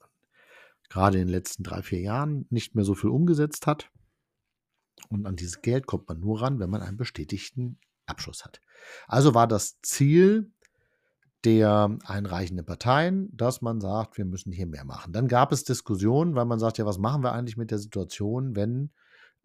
[0.90, 3.90] gerade in den letzten drei, vier Jahren nicht mehr so viel umgesetzt hat.
[5.10, 8.62] Und an dieses Geld kommt man nur ran, wenn man einen bestätigten Abschluss hat.
[9.08, 10.52] Also war das Ziel
[11.44, 15.14] der einreichenden Parteien, dass man sagt, wir müssen hier mehr machen.
[15.14, 18.56] Dann gab es Diskussionen, weil man sagt, ja, was machen wir eigentlich mit der Situation,
[18.56, 18.92] wenn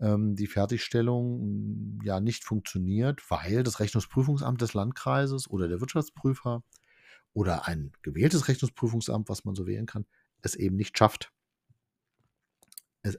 [0.00, 6.62] ähm, die Fertigstellung hm, ja nicht funktioniert, weil das Rechnungsprüfungsamt des Landkreises oder der Wirtschaftsprüfer
[7.35, 10.07] oder ein gewähltes Rechnungsprüfungsamt, was man so wählen kann,
[10.42, 11.33] es eben nicht schafft.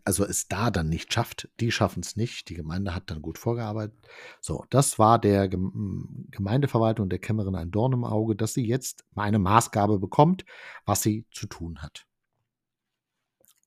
[0.05, 2.49] also es da dann nicht schafft, die schaffen es nicht.
[2.49, 4.07] Die Gemeinde hat dann gut vorgearbeitet.
[4.39, 9.39] So, das war der Gemeindeverwaltung der Kämmerin ein Dorn im Auge, dass sie jetzt eine
[9.39, 10.45] Maßgabe bekommt,
[10.86, 12.05] was sie zu tun hat.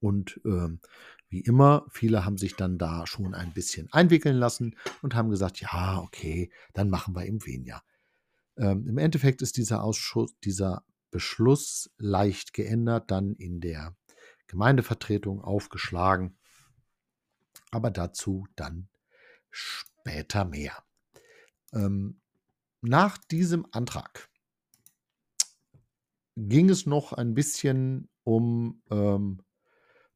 [0.01, 0.81] Und ähm,
[1.29, 5.61] wie immer, viele haben sich dann da schon ein bisschen einwickeln lassen und haben gesagt,
[5.61, 7.83] ja, okay, dann machen wir im weniger.
[8.57, 10.85] Ähm, Im Endeffekt ist dieser Ausschuss, dieser
[11.17, 13.97] Beschluss leicht geändert, dann in der
[14.49, 16.37] Gemeindevertretung aufgeschlagen.
[17.71, 18.91] Aber dazu dann
[19.51, 20.85] später mehr.
[21.73, 22.21] Ähm,
[22.83, 24.29] nach diesem Antrag
[26.37, 29.41] ging es noch ein bisschen um, ähm,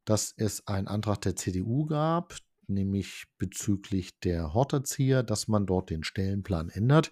[0.04, 2.36] dass es einen Antrag der CDU gab,
[2.66, 7.10] nämlich bezüglich der Horterzieher, dass man dort den Stellenplan ändert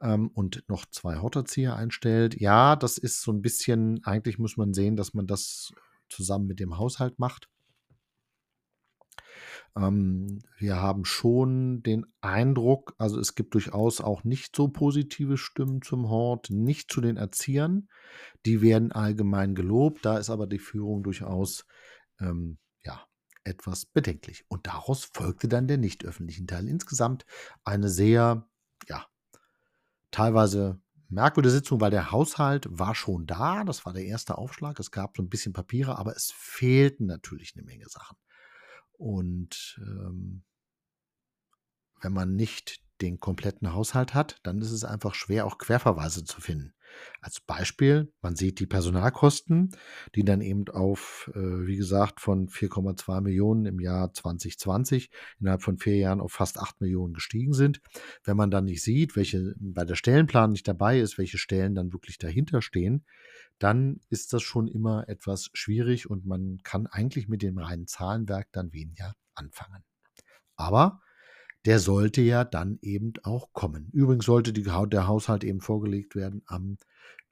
[0.00, 2.40] ähm, und noch zwei Horterzieher einstellt.
[2.40, 5.72] Ja, das ist so ein bisschen, eigentlich muss man sehen, dass man das
[6.08, 7.48] zusammen mit dem Haushalt macht.
[9.76, 15.82] Ähm, wir haben schon den Eindruck, also es gibt durchaus auch nicht so positive Stimmen
[15.82, 17.88] zum Hort, nicht zu den Erziehern.
[18.46, 21.66] Die werden allgemein gelobt, da ist aber die Führung durchaus
[22.20, 23.06] ähm, ja,
[23.44, 24.44] etwas bedenklich.
[24.48, 26.68] Und daraus folgte dann der nicht öffentlichen Teil.
[26.68, 27.24] Insgesamt
[27.64, 28.48] eine sehr,
[28.88, 29.06] ja,
[30.10, 33.64] teilweise merkwürdige Sitzung, weil der Haushalt war schon da.
[33.64, 34.78] Das war der erste Aufschlag.
[34.78, 38.16] Es gab so ein bisschen Papiere, aber es fehlten natürlich eine Menge Sachen.
[38.92, 40.44] Und ähm,
[42.00, 46.40] wenn man nicht den kompletten Haushalt hat, dann ist es einfach schwer, auch Querverweise zu
[46.40, 46.74] finden.
[47.20, 49.70] Als Beispiel, man sieht die Personalkosten,
[50.14, 55.78] die dann eben auf, äh, wie gesagt, von 4,2 Millionen im Jahr 2020 innerhalb von
[55.78, 57.80] vier Jahren auf fast 8 Millionen gestiegen sind.
[58.24, 61.92] Wenn man dann nicht sieht, welche bei der Stellenplan nicht dabei ist, welche Stellen dann
[61.92, 63.04] wirklich dahinter stehen,
[63.58, 68.48] dann ist das schon immer etwas schwierig und man kann eigentlich mit dem reinen Zahlenwerk
[68.52, 69.84] dann weniger anfangen.
[70.56, 71.00] Aber
[71.66, 73.90] der sollte ja dann eben auch kommen.
[73.92, 76.78] Übrigens sollte die, der Haushalt eben vorgelegt werden am,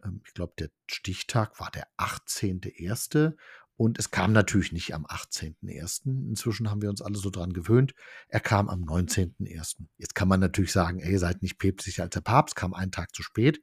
[0.05, 3.35] ähm, ich glaube, der Stichtag war der 18.01.
[3.77, 6.29] Und es kam natürlich nicht am 18.01.
[6.29, 7.95] Inzwischen haben wir uns alle so dran gewöhnt.
[8.27, 9.85] Er kam am 19.01.
[9.97, 13.15] Jetzt kann man natürlich sagen, ey, seid nicht päpstlicher als der Papst, kam einen Tag
[13.15, 13.63] zu spät.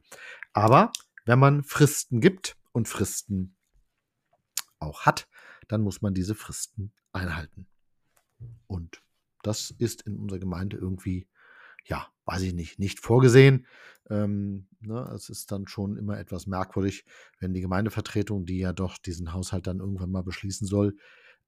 [0.54, 0.94] Aber
[1.26, 3.58] wenn man Fristen gibt und Fristen
[4.80, 5.28] auch hat,
[5.68, 7.68] dann muss man diese Fristen einhalten.
[8.68, 9.02] Und
[9.46, 11.28] das ist in unserer Gemeinde irgendwie,
[11.86, 13.68] ja, weiß ich nicht, nicht vorgesehen.
[14.10, 17.06] Ähm, ne, es ist dann schon immer etwas merkwürdig,
[17.40, 20.96] wenn die Gemeindevertretung, die ja doch diesen Haushalt dann irgendwann mal beschließen soll,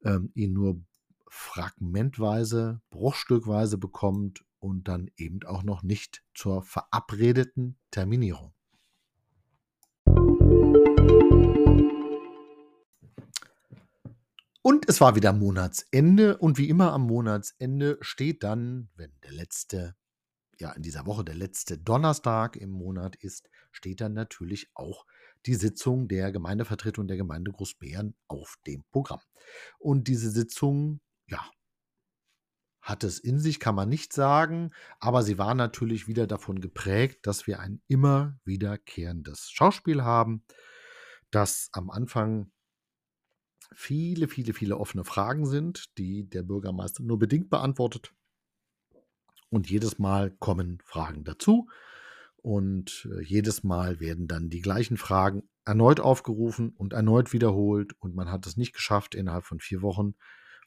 [0.04, 0.82] ähm, ihn nur
[1.30, 8.54] fragmentweise, bruchstückweise bekommt und dann eben auch noch nicht zur verabredeten Terminierung.
[14.68, 19.96] Und es war wieder Monatsende und wie immer am Monatsende steht dann, wenn der letzte,
[20.60, 25.06] ja in dieser Woche der letzte Donnerstag im Monat ist, steht dann natürlich auch
[25.46, 29.22] die Sitzung der Gemeindevertretung der Gemeinde Großbären auf dem Programm.
[29.80, 31.50] Und diese Sitzung, ja,
[32.82, 37.26] hat es in sich, kann man nicht sagen, aber sie war natürlich wieder davon geprägt,
[37.26, 40.44] dass wir ein immer wiederkehrendes Schauspiel haben,
[41.32, 42.52] das am Anfang
[43.74, 48.14] viele, viele, viele offene Fragen sind, die der Bürgermeister nur bedingt beantwortet.
[49.50, 51.70] Und jedes Mal kommen Fragen dazu.
[52.38, 57.94] Und äh, jedes Mal werden dann die gleichen Fragen erneut aufgerufen und erneut wiederholt.
[58.00, 60.16] Und man hat es nicht geschafft, innerhalb von vier Wochen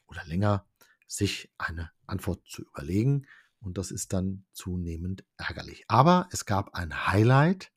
[0.07, 0.65] oder länger
[1.07, 3.27] sich eine Antwort zu überlegen.
[3.59, 5.85] Und das ist dann zunehmend ärgerlich.
[5.87, 7.71] Aber es gab ein Highlight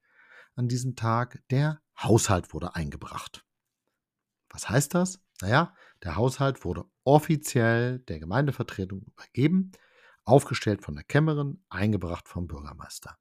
[0.54, 1.42] an diesem Tag.
[1.50, 3.44] Der Haushalt wurde eingebracht.
[4.54, 5.20] Was heißt das?
[5.42, 9.72] Naja, Der Haushalt wurde offiziell der Gemeindevertretung übergeben,
[10.24, 13.18] aufgestellt von der Kämmerin, eingebracht vom Bürgermeister.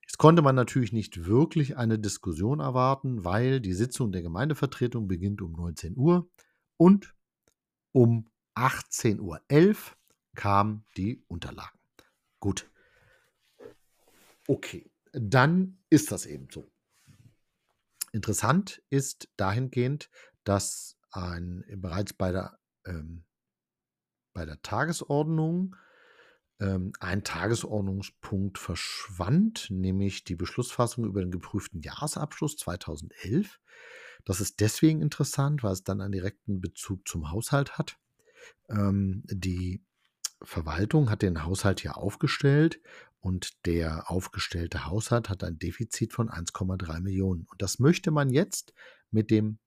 [0.00, 5.42] Jetzt konnte man natürlich nicht wirklich eine Diskussion erwarten, weil die Sitzung der Gemeindevertretung beginnt
[5.42, 6.28] um 19 Uhr
[6.76, 7.14] und
[7.92, 9.40] um 18.11 Uhr
[10.34, 11.78] kamen die Unterlagen.
[12.40, 12.68] Gut.
[14.48, 16.68] Okay, dann ist das eben so.
[18.12, 20.10] Interessant ist dahingehend,
[20.44, 23.24] dass ein, bereits bei der, ähm,
[24.32, 25.76] bei der Tagesordnung
[26.60, 33.58] ähm, ein Tagesordnungspunkt verschwand, nämlich die Beschlussfassung über den geprüften Jahresabschluss 2011.
[34.24, 37.98] Das ist deswegen interessant, weil es dann einen direkten Bezug zum Haushalt hat.
[38.68, 39.84] Ähm, die
[40.42, 42.80] Verwaltung hat den Haushalt ja aufgestellt
[43.20, 47.46] und der aufgestellte Haushalt hat ein Defizit von 1,3 Millionen.
[47.50, 48.72] Und das möchte man jetzt
[49.10, 49.58] mit dem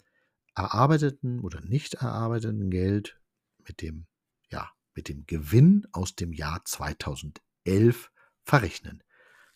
[0.55, 3.19] erarbeiteten oder nicht erarbeiteten Geld,
[3.67, 4.07] mit dem,
[4.49, 8.11] ja, mit dem Gewinn aus dem Jahr 2011
[8.43, 9.03] verrechnen.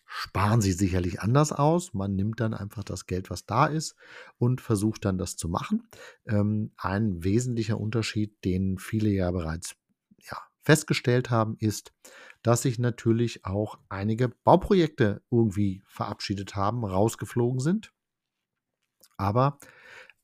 [0.04, 1.94] Sparen Sie sicherlich anders aus.
[1.94, 3.94] Man nimmt dann einfach das Geld, was da ist,
[4.38, 5.88] und versucht dann das zu machen.
[6.26, 9.76] Ähm, ein wesentlicher Unterschied, den viele ja bereits
[10.18, 11.92] ja, festgestellt haben, ist,
[12.42, 17.92] dass sich natürlich auch einige Bauprojekte irgendwie verabschiedet haben, rausgeflogen sind.
[19.16, 19.60] Aber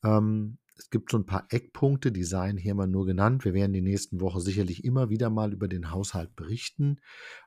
[0.03, 3.45] ähm, es gibt so ein paar Eckpunkte, die seien hier mal nur genannt.
[3.45, 6.99] Wir werden die nächsten Woche sicherlich immer wieder mal über den Haushalt berichten.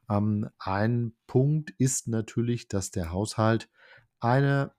[0.08, 3.68] Ähm, ein Punkt ist natürlich, dass der Haushalt
[4.18, 4.72] eine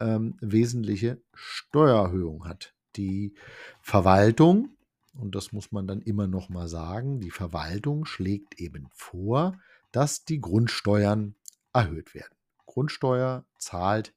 [0.00, 2.74] ähm, wesentliche Steuererhöhung hat.
[2.96, 3.34] Die
[3.82, 4.76] Verwaltung
[5.14, 9.58] und das muss man dann immer noch mal sagen, die Verwaltung schlägt eben vor,
[9.92, 11.34] dass die Grundsteuern
[11.72, 12.34] erhöht werden.
[12.66, 14.14] Grundsteuer zahlt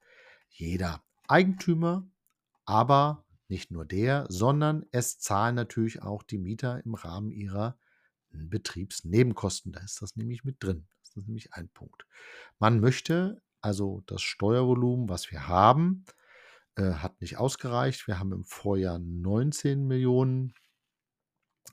[0.50, 2.08] jeder Eigentümer,
[2.66, 7.78] aber nicht nur der, sondern es zahlen natürlich auch die Mieter im Rahmen ihrer
[8.32, 9.72] Betriebsnebenkosten.
[9.72, 10.88] Da ist das nämlich mit drin.
[11.02, 12.06] Das ist nämlich ein Punkt.
[12.60, 16.06] Man möchte also das Steuervolumen, was wir haben,
[16.76, 18.08] äh, hat nicht ausgereicht.
[18.08, 20.54] Wir haben im Vorjahr 19 Millionen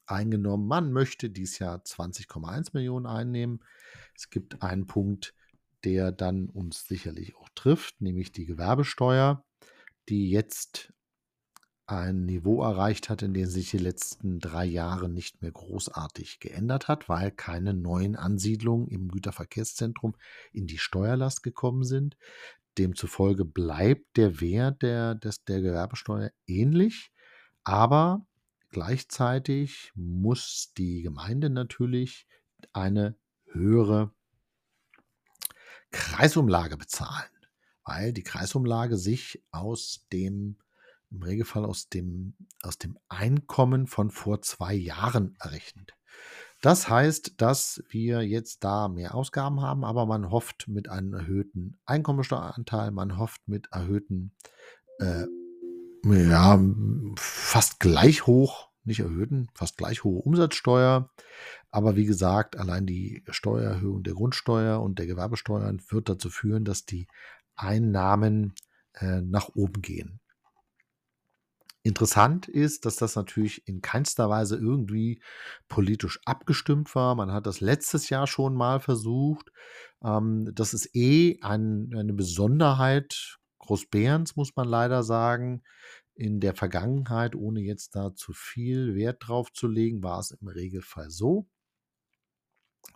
[0.06, 0.68] eingenommen.
[0.68, 3.64] Man möchte dieses Jahr 20,1 Millionen einnehmen.
[4.14, 5.34] Es gibt einen Punkt,
[5.84, 9.44] der dann uns sicherlich auch trifft, nämlich die Gewerbesteuer,
[10.08, 10.92] die jetzt
[11.90, 16.88] ein Niveau erreicht hat, in dem sich die letzten drei Jahre nicht mehr großartig geändert
[16.88, 20.14] hat, weil keine neuen Ansiedlungen im Güterverkehrszentrum
[20.52, 22.16] in die Steuerlast gekommen sind.
[22.78, 27.12] Demzufolge bleibt der Wert der, des, der Gewerbesteuer ähnlich,
[27.64, 28.26] aber
[28.70, 32.28] Gleichzeitig muss die Gemeinde natürlich
[32.72, 33.16] eine
[33.50, 34.14] höhere
[35.90, 37.30] Kreisumlage bezahlen,
[37.84, 40.56] weil die Kreisumlage sich aus dem,
[41.10, 45.94] im Regelfall aus dem, aus dem Einkommen von vor zwei Jahren errechnet.
[46.62, 51.78] Das heißt, dass wir jetzt da mehr Ausgaben haben, aber man hofft mit einem erhöhten
[51.86, 54.32] Einkommensteueranteil, man hofft mit erhöhten
[54.98, 55.24] äh,
[56.04, 56.60] ja,
[57.16, 61.10] fast gleich hoch, nicht erhöhten, fast gleich hohe Umsatzsteuer.
[61.70, 66.84] Aber wie gesagt, allein die Steuererhöhung der Grundsteuer und der Gewerbesteuern wird dazu führen, dass
[66.84, 67.06] die
[67.54, 68.54] Einnahmen
[68.94, 70.20] äh, nach oben gehen.
[71.82, 75.22] Interessant ist, dass das natürlich in keinster Weise irgendwie
[75.68, 77.14] politisch abgestimmt war.
[77.14, 79.50] Man hat das letztes Jahr schon mal versucht.
[80.04, 85.62] Ähm, das ist eh ein, eine Besonderheit Großbärens, muss man leider sagen.
[86.14, 90.48] In der Vergangenheit, ohne jetzt da zu viel Wert drauf zu legen, war es im
[90.48, 91.46] Regelfall so,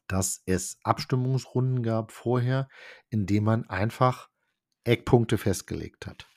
[0.09, 2.68] dass es Abstimmungsrunden gab vorher,
[3.09, 4.29] in denen man einfach
[4.85, 6.29] Eckpunkte festgelegt hat.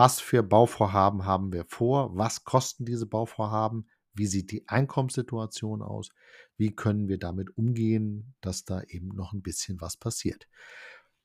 [0.00, 2.16] Was für Bauvorhaben haben wir vor?
[2.16, 3.86] Was kosten diese Bauvorhaben?
[4.14, 6.08] Wie sieht die Einkommenssituation aus?
[6.56, 10.48] Wie können wir damit umgehen, dass da eben noch ein bisschen was passiert?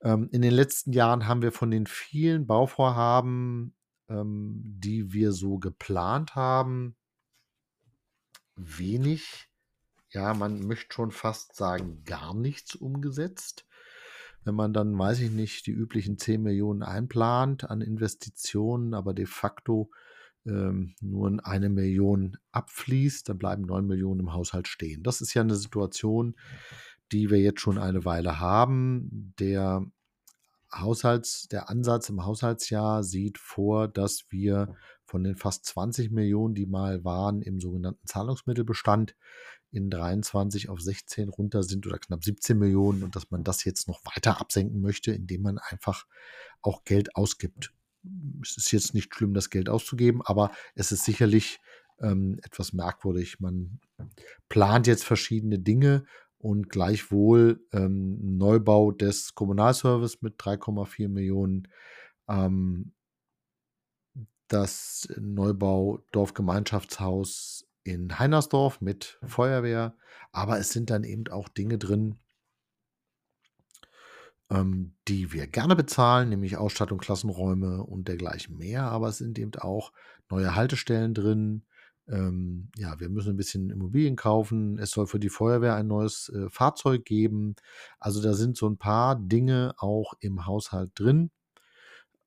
[0.02, 3.74] Ähm, in den letzten Jahren haben wir von den vielen Bauvorhaben,
[4.10, 6.98] ähm, die wir so geplant haben,
[8.58, 9.48] wenig,
[10.10, 13.66] ja, man möchte schon fast sagen, gar nichts umgesetzt.
[14.46, 19.26] Wenn man dann, weiß ich nicht, die üblichen 10 Millionen einplant an Investitionen, aber de
[19.26, 19.90] facto
[20.46, 25.04] ähm, nur eine Million abfließt, dann bleiben 9 Millionen im Haushalt stehen.
[25.04, 26.36] Das ist ja eine Situation,
[27.12, 29.34] die wir jetzt schon eine Weile haben.
[29.40, 29.84] Der
[30.72, 36.66] Haushalts, der Ansatz im Haushaltsjahr sieht vor, dass wir von den fast 20 Millionen, die
[36.66, 39.16] mal waren im sogenannten Zahlungsmittelbestand,
[39.76, 43.88] in 23 auf 16 runter sind oder knapp 17 Millionen und dass man das jetzt
[43.88, 46.06] noch weiter absenken möchte, indem man einfach
[46.62, 47.74] auch Geld ausgibt.
[48.42, 51.60] Es ist jetzt nicht schlimm, das Geld auszugeben, aber es ist sicherlich
[52.00, 53.40] ähm, etwas merkwürdig.
[53.40, 53.80] Man
[54.48, 56.06] plant jetzt verschiedene Dinge
[56.38, 61.68] und gleichwohl ähm, Neubau des Kommunalservice mit 3,4 Millionen,
[62.30, 62.94] ähm,
[64.48, 69.96] das Neubau Dorfgemeinschaftshaus in Heinersdorf mit Feuerwehr,
[70.34, 72.18] aber es sind dann eben auch Dinge drin,
[74.50, 78.84] ähm, die wir gerne bezahlen, nämlich Ausstattung, Klassenräume und dergleichen mehr.
[78.84, 79.94] Aber es sind eben auch
[80.30, 81.64] neue Haltestellen drin,
[82.08, 84.78] ähm, ja, wir müssen ein bisschen Immobilien kaufen.
[84.78, 87.56] Es soll für die Feuerwehr ein neues äh, Fahrzeug geben.
[88.00, 91.32] Also da sind so ein paar Dinge auch im Haushalt drin,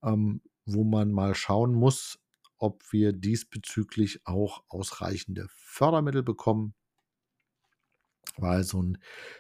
[0.03, 2.19] ähm, wo man mal schauen muss,
[2.59, 6.75] ob wir diesbezüglich auch ausreichende Fördermittel bekommen.
[8.37, 8.99] Weil so ein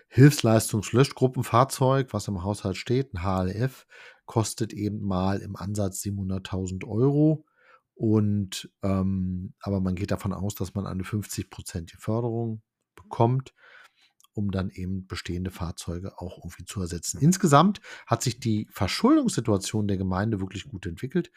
[0.08, 3.86] Hilfsleistungslöschgruppenfahrzeug, was im Haushalt steht, ein HLF,
[4.26, 7.44] kostet eben mal im Ansatz 700.000 Euro.
[7.94, 12.62] Und ähm, aber man geht davon aus, dass man eine 50-prozentige Förderung
[12.94, 13.54] bekommt,
[14.39, 17.18] um dann eben bestehende Fahrzeuge auch irgendwie zu ersetzen.
[17.20, 21.32] Insgesamt hat sich die Verschuldungssituation der Gemeinde wirklich gut entwickelt,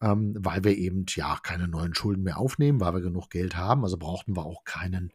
[0.00, 3.82] ähm, weil wir eben ja keine neuen Schulden mehr aufnehmen, weil wir genug Geld haben.
[3.82, 5.12] Also brauchten wir auch keinen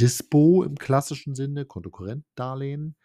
[0.00, 2.96] Dispo im klassischen Sinne, Kontokorrentdarlehen.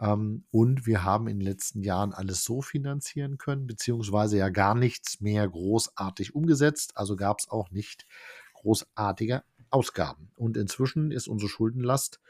[0.00, 4.74] Ähm, und wir haben in den letzten Jahren alles so finanzieren können, beziehungsweise ja gar
[4.74, 6.96] nichts mehr großartig umgesetzt.
[6.96, 8.06] Also gab es auch nicht
[8.54, 10.30] großartige Ausgaben.
[10.36, 12.20] Und inzwischen ist unsere Schuldenlast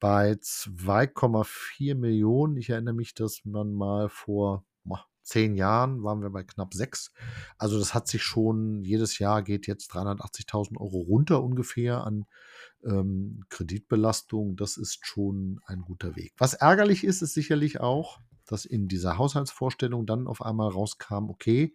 [0.00, 2.56] bei 2,4 Millionen.
[2.56, 4.64] Ich erinnere mich, dass man mal vor
[5.24, 7.12] zehn Jahren waren wir bei knapp sechs.
[7.58, 12.26] Also das hat sich schon, jedes Jahr geht jetzt 380.000 Euro runter ungefähr an
[12.84, 14.56] ähm, Kreditbelastung.
[14.56, 16.34] Das ist schon ein guter Weg.
[16.38, 21.74] Was ärgerlich ist, ist sicherlich auch, dass in dieser Haushaltsvorstellung dann auf einmal rauskam, okay,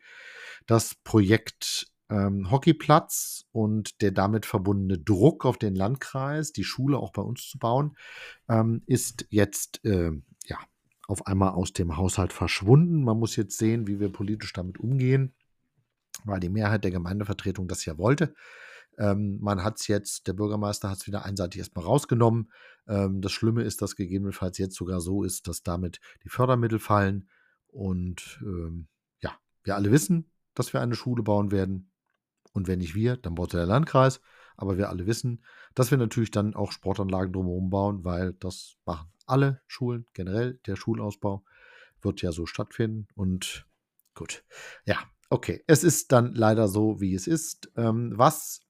[0.67, 7.11] das Projekt ähm, Hockeyplatz und der damit verbundene Druck auf den Landkreis, die Schule auch
[7.11, 7.95] bei uns zu bauen,
[8.47, 10.11] ähm, ist jetzt äh,
[10.45, 10.57] ja
[11.07, 13.03] auf einmal aus dem Haushalt verschwunden.
[13.03, 15.33] Man muss jetzt sehen, wie wir politisch damit umgehen,
[16.23, 18.33] weil die Mehrheit der Gemeindevertretung das ja wollte.
[18.97, 22.51] Ähm, man hat es jetzt, der Bürgermeister hat es wieder einseitig erstmal rausgenommen.
[22.87, 27.29] Ähm, das Schlimme ist, dass gegebenenfalls jetzt sogar so ist, dass damit die Fördermittel fallen.
[27.67, 28.87] Und ähm,
[29.21, 29.31] ja,
[29.63, 31.88] wir alle wissen, dass wir eine Schule bauen werden.
[32.51, 34.21] Und wenn nicht wir, dann baut der Landkreis.
[34.57, 35.43] Aber wir alle wissen,
[35.73, 40.59] dass wir natürlich dann auch Sportanlagen drumherum bauen, weil das machen alle Schulen generell.
[40.65, 41.45] Der Schulausbau
[42.01, 43.07] wird ja so stattfinden.
[43.15, 43.65] Und
[44.15, 44.43] gut,
[44.85, 44.97] ja,
[45.29, 45.63] okay.
[45.67, 47.71] Es ist dann leider so, wie es ist.
[47.77, 48.61] Ähm, was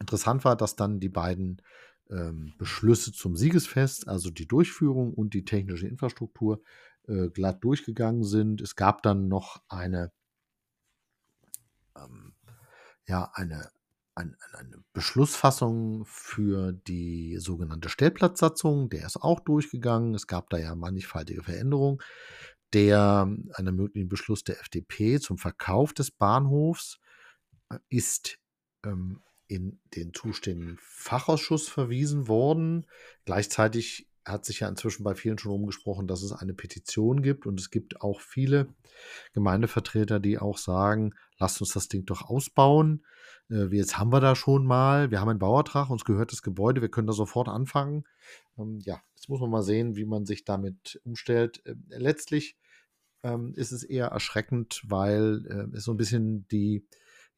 [0.00, 1.62] Interessant war, dass dann die beiden
[2.08, 6.62] ähm, Beschlüsse zum Siegesfest, also die Durchführung und die technische Infrastruktur,
[7.06, 8.62] äh, glatt durchgegangen sind.
[8.62, 10.10] Es gab dann noch eine,
[11.96, 12.29] ähm,
[13.10, 13.70] ja, eine,
[14.14, 18.88] ein, eine Beschlussfassung für die sogenannte Stellplatzsatzung.
[18.88, 20.14] Der ist auch durchgegangen.
[20.14, 21.98] Es gab da ja mannigfaltige Veränderungen.
[22.72, 27.00] Der, einen möglichen Beschluss der FDP zum Verkauf des Bahnhofs
[27.68, 28.38] äh, ist
[28.84, 32.86] ähm, in den zuständigen Fachausschuss verwiesen worden.
[33.24, 37.58] Gleichzeitig hat sich ja inzwischen bei vielen schon umgesprochen, dass es eine Petition gibt und
[37.58, 38.68] es gibt auch viele
[39.32, 43.04] Gemeindevertreter, die auch sagen, lasst uns das Ding doch ausbauen.
[43.50, 46.80] Äh, jetzt haben wir da schon mal, wir haben einen Bauertrag, uns gehört das Gebäude,
[46.80, 48.04] wir können da sofort anfangen.
[48.58, 51.64] Ähm, ja, jetzt muss man mal sehen, wie man sich damit umstellt.
[51.64, 52.56] Äh, letztlich
[53.22, 56.86] ähm, ist es eher erschreckend, weil äh, es so ein bisschen die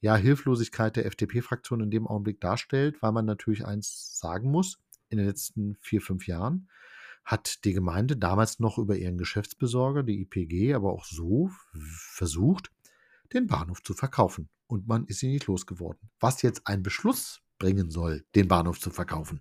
[0.01, 4.81] ja, Hilflosigkeit der FDP-Fraktion in dem Augenblick darstellt, weil man natürlich eins sagen muss,
[5.13, 6.69] in den letzten vier, fünf Jahren
[7.25, 12.73] hat die Gemeinde damals noch über ihren Geschäftsbesorger, die IPG, aber auch so versucht,
[13.33, 14.49] den Bahnhof zu verkaufen.
[14.67, 16.11] Und man ist ihn nicht losgeworden.
[16.19, 19.41] Was jetzt ein Beschluss bringen soll, den Bahnhof zu verkaufen,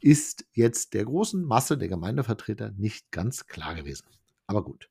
[0.00, 4.06] ist jetzt der großen Masse der Gemeindevertreter nicht ganz klar gewesen.
[4.46, 4.90] Aber gut.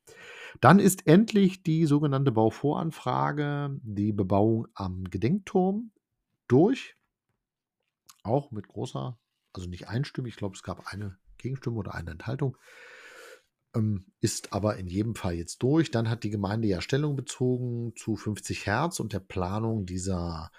[0.62, 5.92] Dann ist endlich die sogenannte Bauvoranfrage, die Bebauung am Gedenkturm
[6.48, 6.96] durch.
[8.24, 9.20] Auch mit großer,
[9.54, 12.58] also nicht einstimmig, ich glaube, es gab eine Gegenstimme oder eine Enthaltung.
[13.76, 15.91] Ähm, ist aber in jedem Fall jetzt durch.
[15.91, 20.51] Dann hat die Gemeinde ja Stellung bezogen zu 50 Hertz und der Planung dieser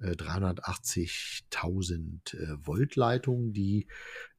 [0.00, 3.86] 380.000 äh, Volt Leitung, die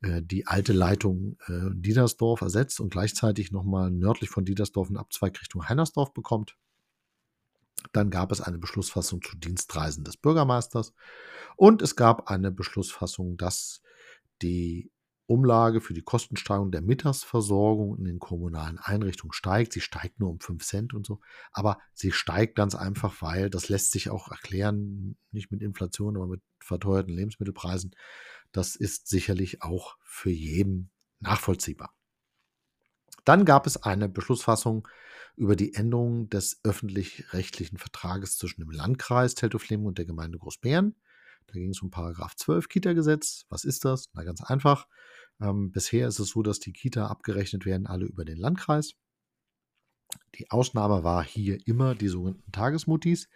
[0.01, 5.39] äh, die alte Leitung äh, Diedersdorf ersetzt und gleichzeitig nochmal nördlich von Diedersdorf einen Abzweig
[5.39, 6.57] Richtung Heinersdorf bekommt.
[7.93, 10.95] Dann gab es eine Beschlussfassung zu Dienstreisen des Bürgermeisters
[11.55, 13.81] und es gab eine Beschlussfassung, dass
[14.41, 14.91] die
[15.31, 19.71] Umlage für die Kostensteigerung der Mittagsversorgung in den kommunalen Einrichtungen steigt.
[19.71, 21.21] Sie steigt nur um 5 Cent und so.
[21.53, 26.27] Aber sie steigt ganz einfach, weil das lässt sich auch erklären, nicht mit Inflation, aber
[26.27, 27.95] mit verteuerten Lebensmittelpreisen.
[28.51, 31.93] Das ist sicherlich auch für jeden nachvollziehbar.
[33.23, 34.87] Dann gab es eine Beschlussfassung
[35.37, 40.95] über die Änderung des öffentlich-rechtlichen Vertrages zwischen dem Landkreis Teltow-Fleming und der Gemeinde Großbären.
[41.51, 43.45] Da ging es um Paragraph 12 Kita-Gesetz.
[43.49, 44.09] Was ist das?
[44.13, 44.87] Na, ganz einfach.
[45.41, 48.93] Ähm, bisher ist es so, dass die Kita abgerechnet werden, alle über den Landkreis.
[50.35, 53.27] Die Ausnahme war hier immer die sogenannten Tagesmutis.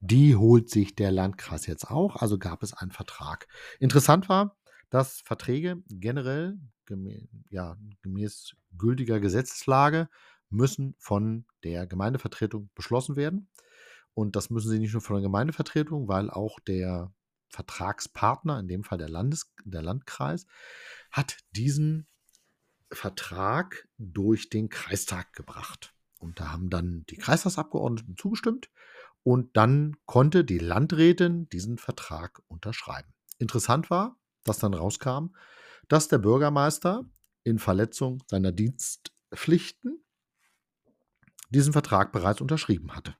[0.00, 3.48] Die holt sich der Landkreis jetzt auch, also gab es einen Vertrag.
[3.80, 4.56] Interessant war,
[4.90, 10.08] dass Verträge generell gemäß, ja, gemäß gültiger Gesetzeslage
[10.50, 13.48] müssen von der Gemeindevertretung beschlossen werden.
[14.14, 17.12] Und das müssen sie nicht nur von der Gemeindevertretung, weil auch der
[17.52, 20.46] Vertragspartner, in dem Fall der, Landes, der Landkreis,
[21.10, 22.06] hat diesen
[22.90, 25.94] Vertrag durch den Kreistag gebracht.
[26.18, 28.70] Und da haben dann die Kreistagsabgeordneten zugestimmt
[29.22, 33.12] und dann konnte die Landrätin diesen Vertrag unterschreiben.
[33.38, 35.34] Interessant war, dass dann rauskam,
[35.88, 37.04] dass der Bürgermeister
[37.44, 40.02] in Verletzung seiner Dienstpflichten
[41.50, 43.16] diesen Vertrag bereits unterschrieben hatte.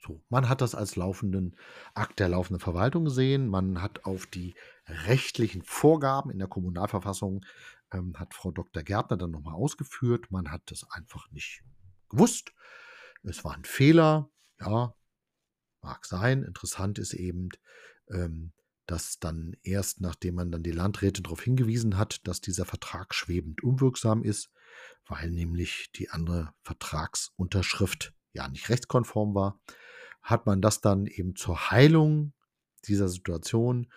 [0.00, 1.56] So, man hat das als laufenden
[1.94, 3.48] Akt der laufenden Verwaltung gesehen.
[3.48, 4.54] Man hat auf die
[4.86, 7.44] rechtlichen Vorgaben in der Kommunalverfassung,
[7.92, 8.82] ähm, hat Frau Dr.
[8.82, 10.30] Gärtner dann nochmal ausgeführt.
[10.30, 11.62] Man hat das einfach nicht
[12.08, 12.52] gewusst.
[13.24, 14.30] Es war ein Fehler.
[14.60, 14.94] Ja,
[15.82, 16.44] mag sein.
[16.44, 17.48] Interessant ist eben,
[18.08, 18.52] ähm,
[18.86, 23.62] dass dann erst nachdem man dann die Landräte darauf hingewiesen hat, dass dieser Vertrag schwebend
[23.62, 24.50] unwirksam ist,
[25.06, 29.60] weil nämlich die andere Vertragsunterschrift ja nicht rechtskonform war,
[30.22, 32.32] hat man das dann eben zur Heilung
[32.84, 33.88] dieser Situation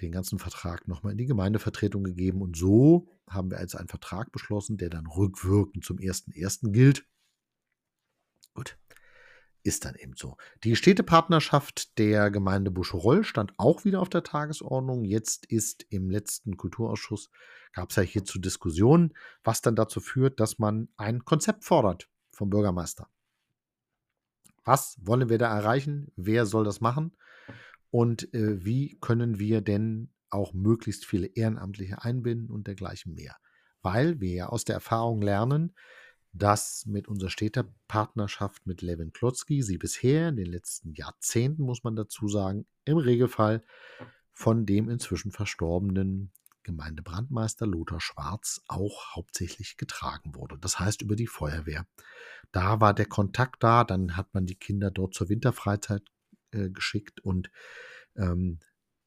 [0.00, 2.42] den ganzen Vertrag nochmal in die Gemeindevertretung gegeben.
[2.42, 6.72] Und so haben wir jetzt einen Vertrag beschlossen, der dann rückwirkend zum 1.1.
[6.72, 7.06] gilt.
[8.54, 8.78] Gut,
[9.62, 10.36] ist dann eben so.
[10.64, 15.04] Die Städtepartnerschaft der Gemeinde Buscherol stand auch wieder auf der Tagesordnung.
[15.04, 17.30] Jetzt ist im letzten Kulturausschuss,
[17.72, 22.50] gab es ja hierzu Diskussionen, was dann dazu führt, dass man ein Konzept fordert vom
[22.50, 23.08] Bürgermeister.
[24.66, 26.12] Was wollen wir da erreichen?
[26.16, 27.16] Wer soll das machen?
[27.90, 33.36] Und äh, wie können wir denn auch möglichst viele Ehrenamtliche einbinden und dergleichen mehr?
[33.80, 35.72] Weil wir ja aus der Erfahrung lernen,
[36.32, 41.94] dass mit unserer Städtepartnerschaft mit Levin Klotzki sie bisher in den letzten Jahrzehnten, muss man
[41.94, 43.64] dazu sagen, im Regelfall
[44.32, 46.32] von dem inzwischen verstorbenen
[46.66, 50.58] Gemeindebrandmeister Lothar Schwarz auch hauptsächlich getragen wurde.
[50.58, 51.86] Das heißt über die Feuerwehr.
[52.50, 56.02] Da war der Kontakt da, dann hat man die Kinder dort zur Winterfreizeit
[56.50, 57.50] äh, geschickt und
[58.16, 58.58] ähm,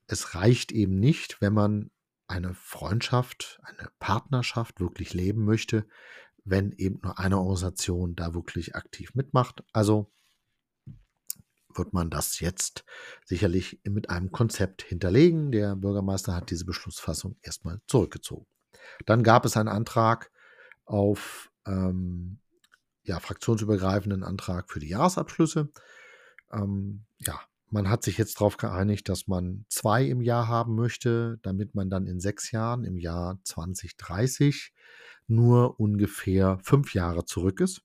[0.08, 1.92] es reicht eben nicht, wenn man
[2.28, 5.86] eine Freundschaft, eine Partnerschaft wirklich leben möchte,
[6.46, 9.64] wenn eben nur eine Organisation da wirklich aktiv mitmacht.
[9.74, 10.12] Also
[11.80, 12.86] wird man das jetzt
[13.26, 15.52] sicherlich mit einem Konzept hinterlegen.
[15.52, 18.46] Der Bürgermeister hat diese Beschlussfassung erstmal zurückgezogen.
[19.08, 20.32] Dann gab es einen Antrag
[20.86, 22.38] auf ähm,
[23.04, 25.70] ja, fraktionsübergreifenden Antrag für die Jahresabschlüsse.
[26.52, 27.40] Ähm, ja,
[27.72, 31.90] man hat sich jetzt darauf geeinigt, dass man zwei im Jahr haben möchte, damit man
[31.90, 34.74] dann in sechs Jahren, im Jahr 2030,
[35.28, 37.82] nur ungefähr fünf Jahre zurück ist.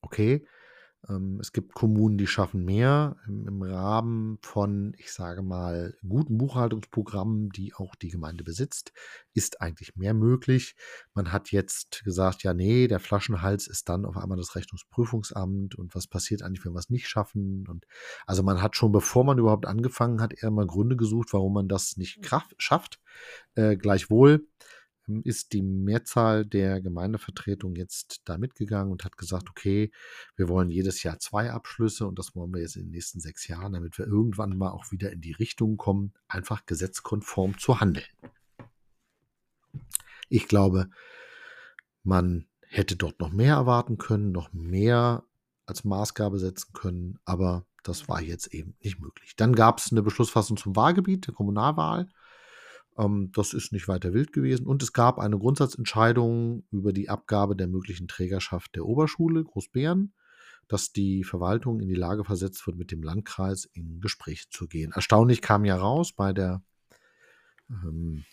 [0.00, 0.46] Okay,
[1.40, 7.74] es gibt Kommunen, die schaffen mehr im, Rahmen von, ich sage mal, guten Buchhaltungsprogrammen, die
[7.74, 8.92] auch die Gemeinde besitzt,
[9.32, 10.76] ist eigentlich mehr möglich.
[11.14, 15.94] Man hat jetzt gesagt, ja, nee, der Flaschenhals ist dann auf einmal das Rechnungsprüfungsamt und
[15.94, 17.66] was passiert eigentlich, wenn wir es nicht schaffen?
[17.66, 17.86] Und
[18.26, 21.68] also man hat schon, bevor man überhaupt angefangen hat, eher mal Gründe gesucht, warum man
[21.68, 23.00] das nicht kraft, schafft.
[23.54, 24.46] Äh, gleichwohl
[25.24, 29.90] ist die Mehrzahl der Gemeindevertretung jetzt da mitgegangen und hat gesagt, okay,
[30.36, 33.48] wir wollen jedes Jahr zwei Abschlüsse und das wollen wir jetzt in den nächsten sechs
[33.48, 38.06] Jahren, damit wir irgendwann mal auch wieder in die Richtung kommen, einfach gesetzkonform zu handeln.
[40.28, 40.88] Ich glaube,
[42.02, 45.24] man hätte dort noch mehr erwarten können, noch mehr
[45.66, 49.34] als Maßgabe setzen können, aber das war jetzt eben nicht möglich.
[49.36, 52.08] Dann gab es eine Beschlussfassung zum Wahlgebiet der Kommunalwahl.
[53.00, 54.66] Ähm, das ist nicht weiter wild gewesen.
[54.66, 60.12] Und es gab eine Grundsatzentscheidung über die Abgabe der möglichen Trägerschaft der Oberschule Großbären,
[60.68, 64.92] dass die Verwaltung in die Lage versetzt wird, mit dem Landkreis in Gespräche zu gehen.
[64.92, 66.62] Erstaunlich kam ja raus bei der
[67.70, 68.24] ähm,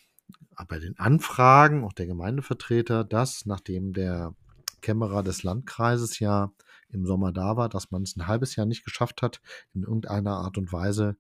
[0.68, 4.36] bei den Anfragen auch der Gemeindevertreter, dass nachdem der
[4.82, 6.52] Kämmerer des Landkreises ja
[6.90, 9.42] im Sommer da war, dass man es ein halbes Jahr nicht geschafft hat,
[9.74, 11.16] in irgendeiner Art und Weise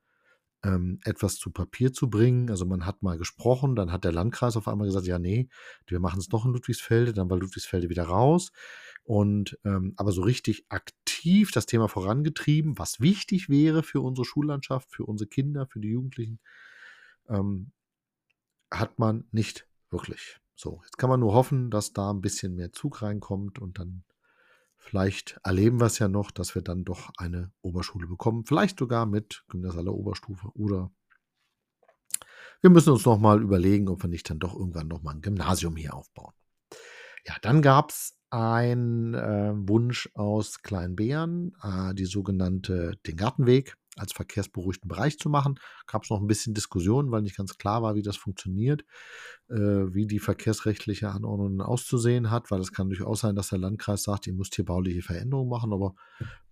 [0.67, 2.49] ähm, etwas zu Papier zu bringen.
[2.49, 5.49] Also man hat mal gesprochen, dann hat der Landkreis auf einmal gesagt, ja, nee,
[5.85, 8.51] wir machen es doch in Ludwigsfelde, dann war Ludwigsfelde wieder raus.
[9.03, 14.91] Und ähm, aber so richtig aktiv das Thema vorangetrieben, was wichtig wäre für unsere Schullandschaft,
[14.91, 16.39] für unsere Kinder, für die Jugendlichen,
[17.29, 17.71] ähm,
[18.69, 20.39] hat man nicht wirklich.
[20.55, 24.03] So, jetzt kann man nur hoffen, dass da ein bisschen mehr Zug reinkommt und dann
[24.77, 28.45] vielleicht erleben wir es ja noch, dass wir dann doch eine Oberschule bekommen.
[28.45, 30.91] Vielleicht sogar mit gymnasialer Oberstufe oder
[32.61, 35.21] wir müssen uns noch mal überlegen, ob wir nicht dann doch irgendwann noch mal ein
[35.21, 36.33] Gymnasium hier aufbauen.
[37.27, 44.13] Ja, dann gab es einen äh, Wunsch aus Kleinbären, äh, die sogenannte den Gartenweg als
[44.13, 45.59] verkehrsberuhigten Bereich zu machen.
[45.87, 48.83] Gab es noch ein bisschen Diskussionen, weil nicht ganz klar war, wie das funktioniert,
[49.49, 54.03] äh, wie die verkehrsrechtliche Anordnung auszusehen hat, weil es kann durchaus sein, dass der Landkreis
[54.03, 55.95] sagt, ihr müsst hier bauliche Veränderungen machen, aber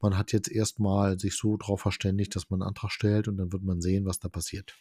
[0.01, 3.53] man hat jetzt erstmal sich so darauf verständigt, dass man einen Antrag stellt und dann
[3.53, 4.75] wird man sehen, was da passiert.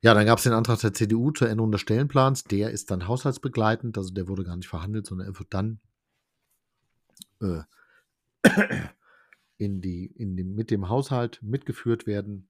[0.00, 2.44] Ja, dann gab es den Antrag der CDU zur Änderung des Stellenplans.
[2.44, 5.80] Der ist dann haushaltsbegleitend, also der wurde gar nicht verhandelt, sondern er wird dann
[7.40, 7.62] äh,
[9.56, 12.48] in die, in die, mit dem Haushalt mitgeführt werden.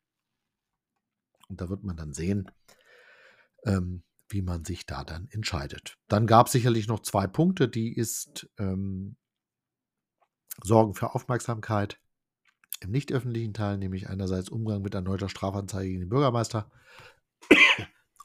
[1.48, 2.50] Und da wird man dann sehen,
[3.64, 5.98] ähm, wie man sich da dann entscheidet.
[6.08, 9.16] Dann gab es sicherlich noch zwei Punkte, die ist ähm,
[10.62, 12.00] Sorgen für Aufmerksamkeit
[12.80, 16.70] im nicht öffentlichen Teil, nämlich einerseits Umgang mit erneuter Strafanzeige gegen den Bürgermeister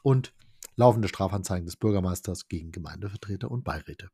[0.02, 0.32] und
[0.76, 4.10] laufende Strafanzeigen des Bürgermeisters gegen Gemeindevertreter und Beiräte.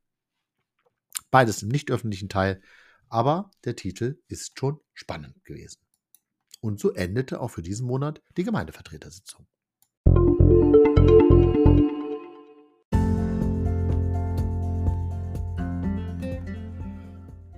[1.31, 2.61] Beides im nicht öffentlichen Teil
[3.09, 5.81] aber der Titel ist schon spannend gewesen.
[6.61, 9.47] Und so endete auch für diesen Monat die Gemeindevertretersitzung.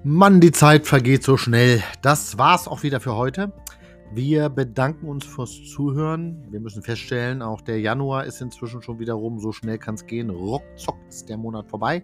[0.05, 1.83] Mann, die Zeit vergeht so schnell.
[2.03, 3.53] Das war's auch wieder für heute.
[4.15, 6.47] Wir bedanken uns fürs Zuhören.
[6.51, 9.39] Wir müssen feststellen, auch der Januar ist inzwischen schon wieder rum.
[9.39, 10.31] So schnell kann es gehen.
[10.31, 12.03] Ruckzuck ist der Monat vorbei.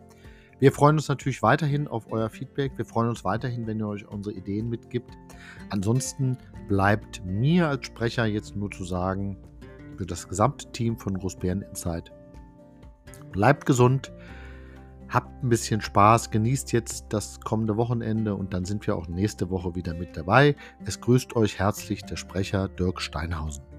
[0.60, 2.72] Wir freuen uns natürlich weiterhin auf euer Feedback.
[2.76, 5.10] Wir freuen uns weiterhin, wenn ihr euch unsere Ideen mitgibt.
[5.70, 6.36] Ansonsten
[6.68, 9.38] bleibt mir als Sprecher jetzt nur zu sagen,
[9.96, 12.12] für das gesamte Team von Großbären Insight,
[13.32, 14.12] bleibt gesund,
[15.14, 19.48] habt ein bisschen Spaß, genießt jetzt das kommende Wochenende und dann sind wir auch nächste
[19.50, 20.56] Woche wieder mit dabei.
[20.84, 23.73] Es grüßt euch herzlich der Sprecher Dirk Steinhausen.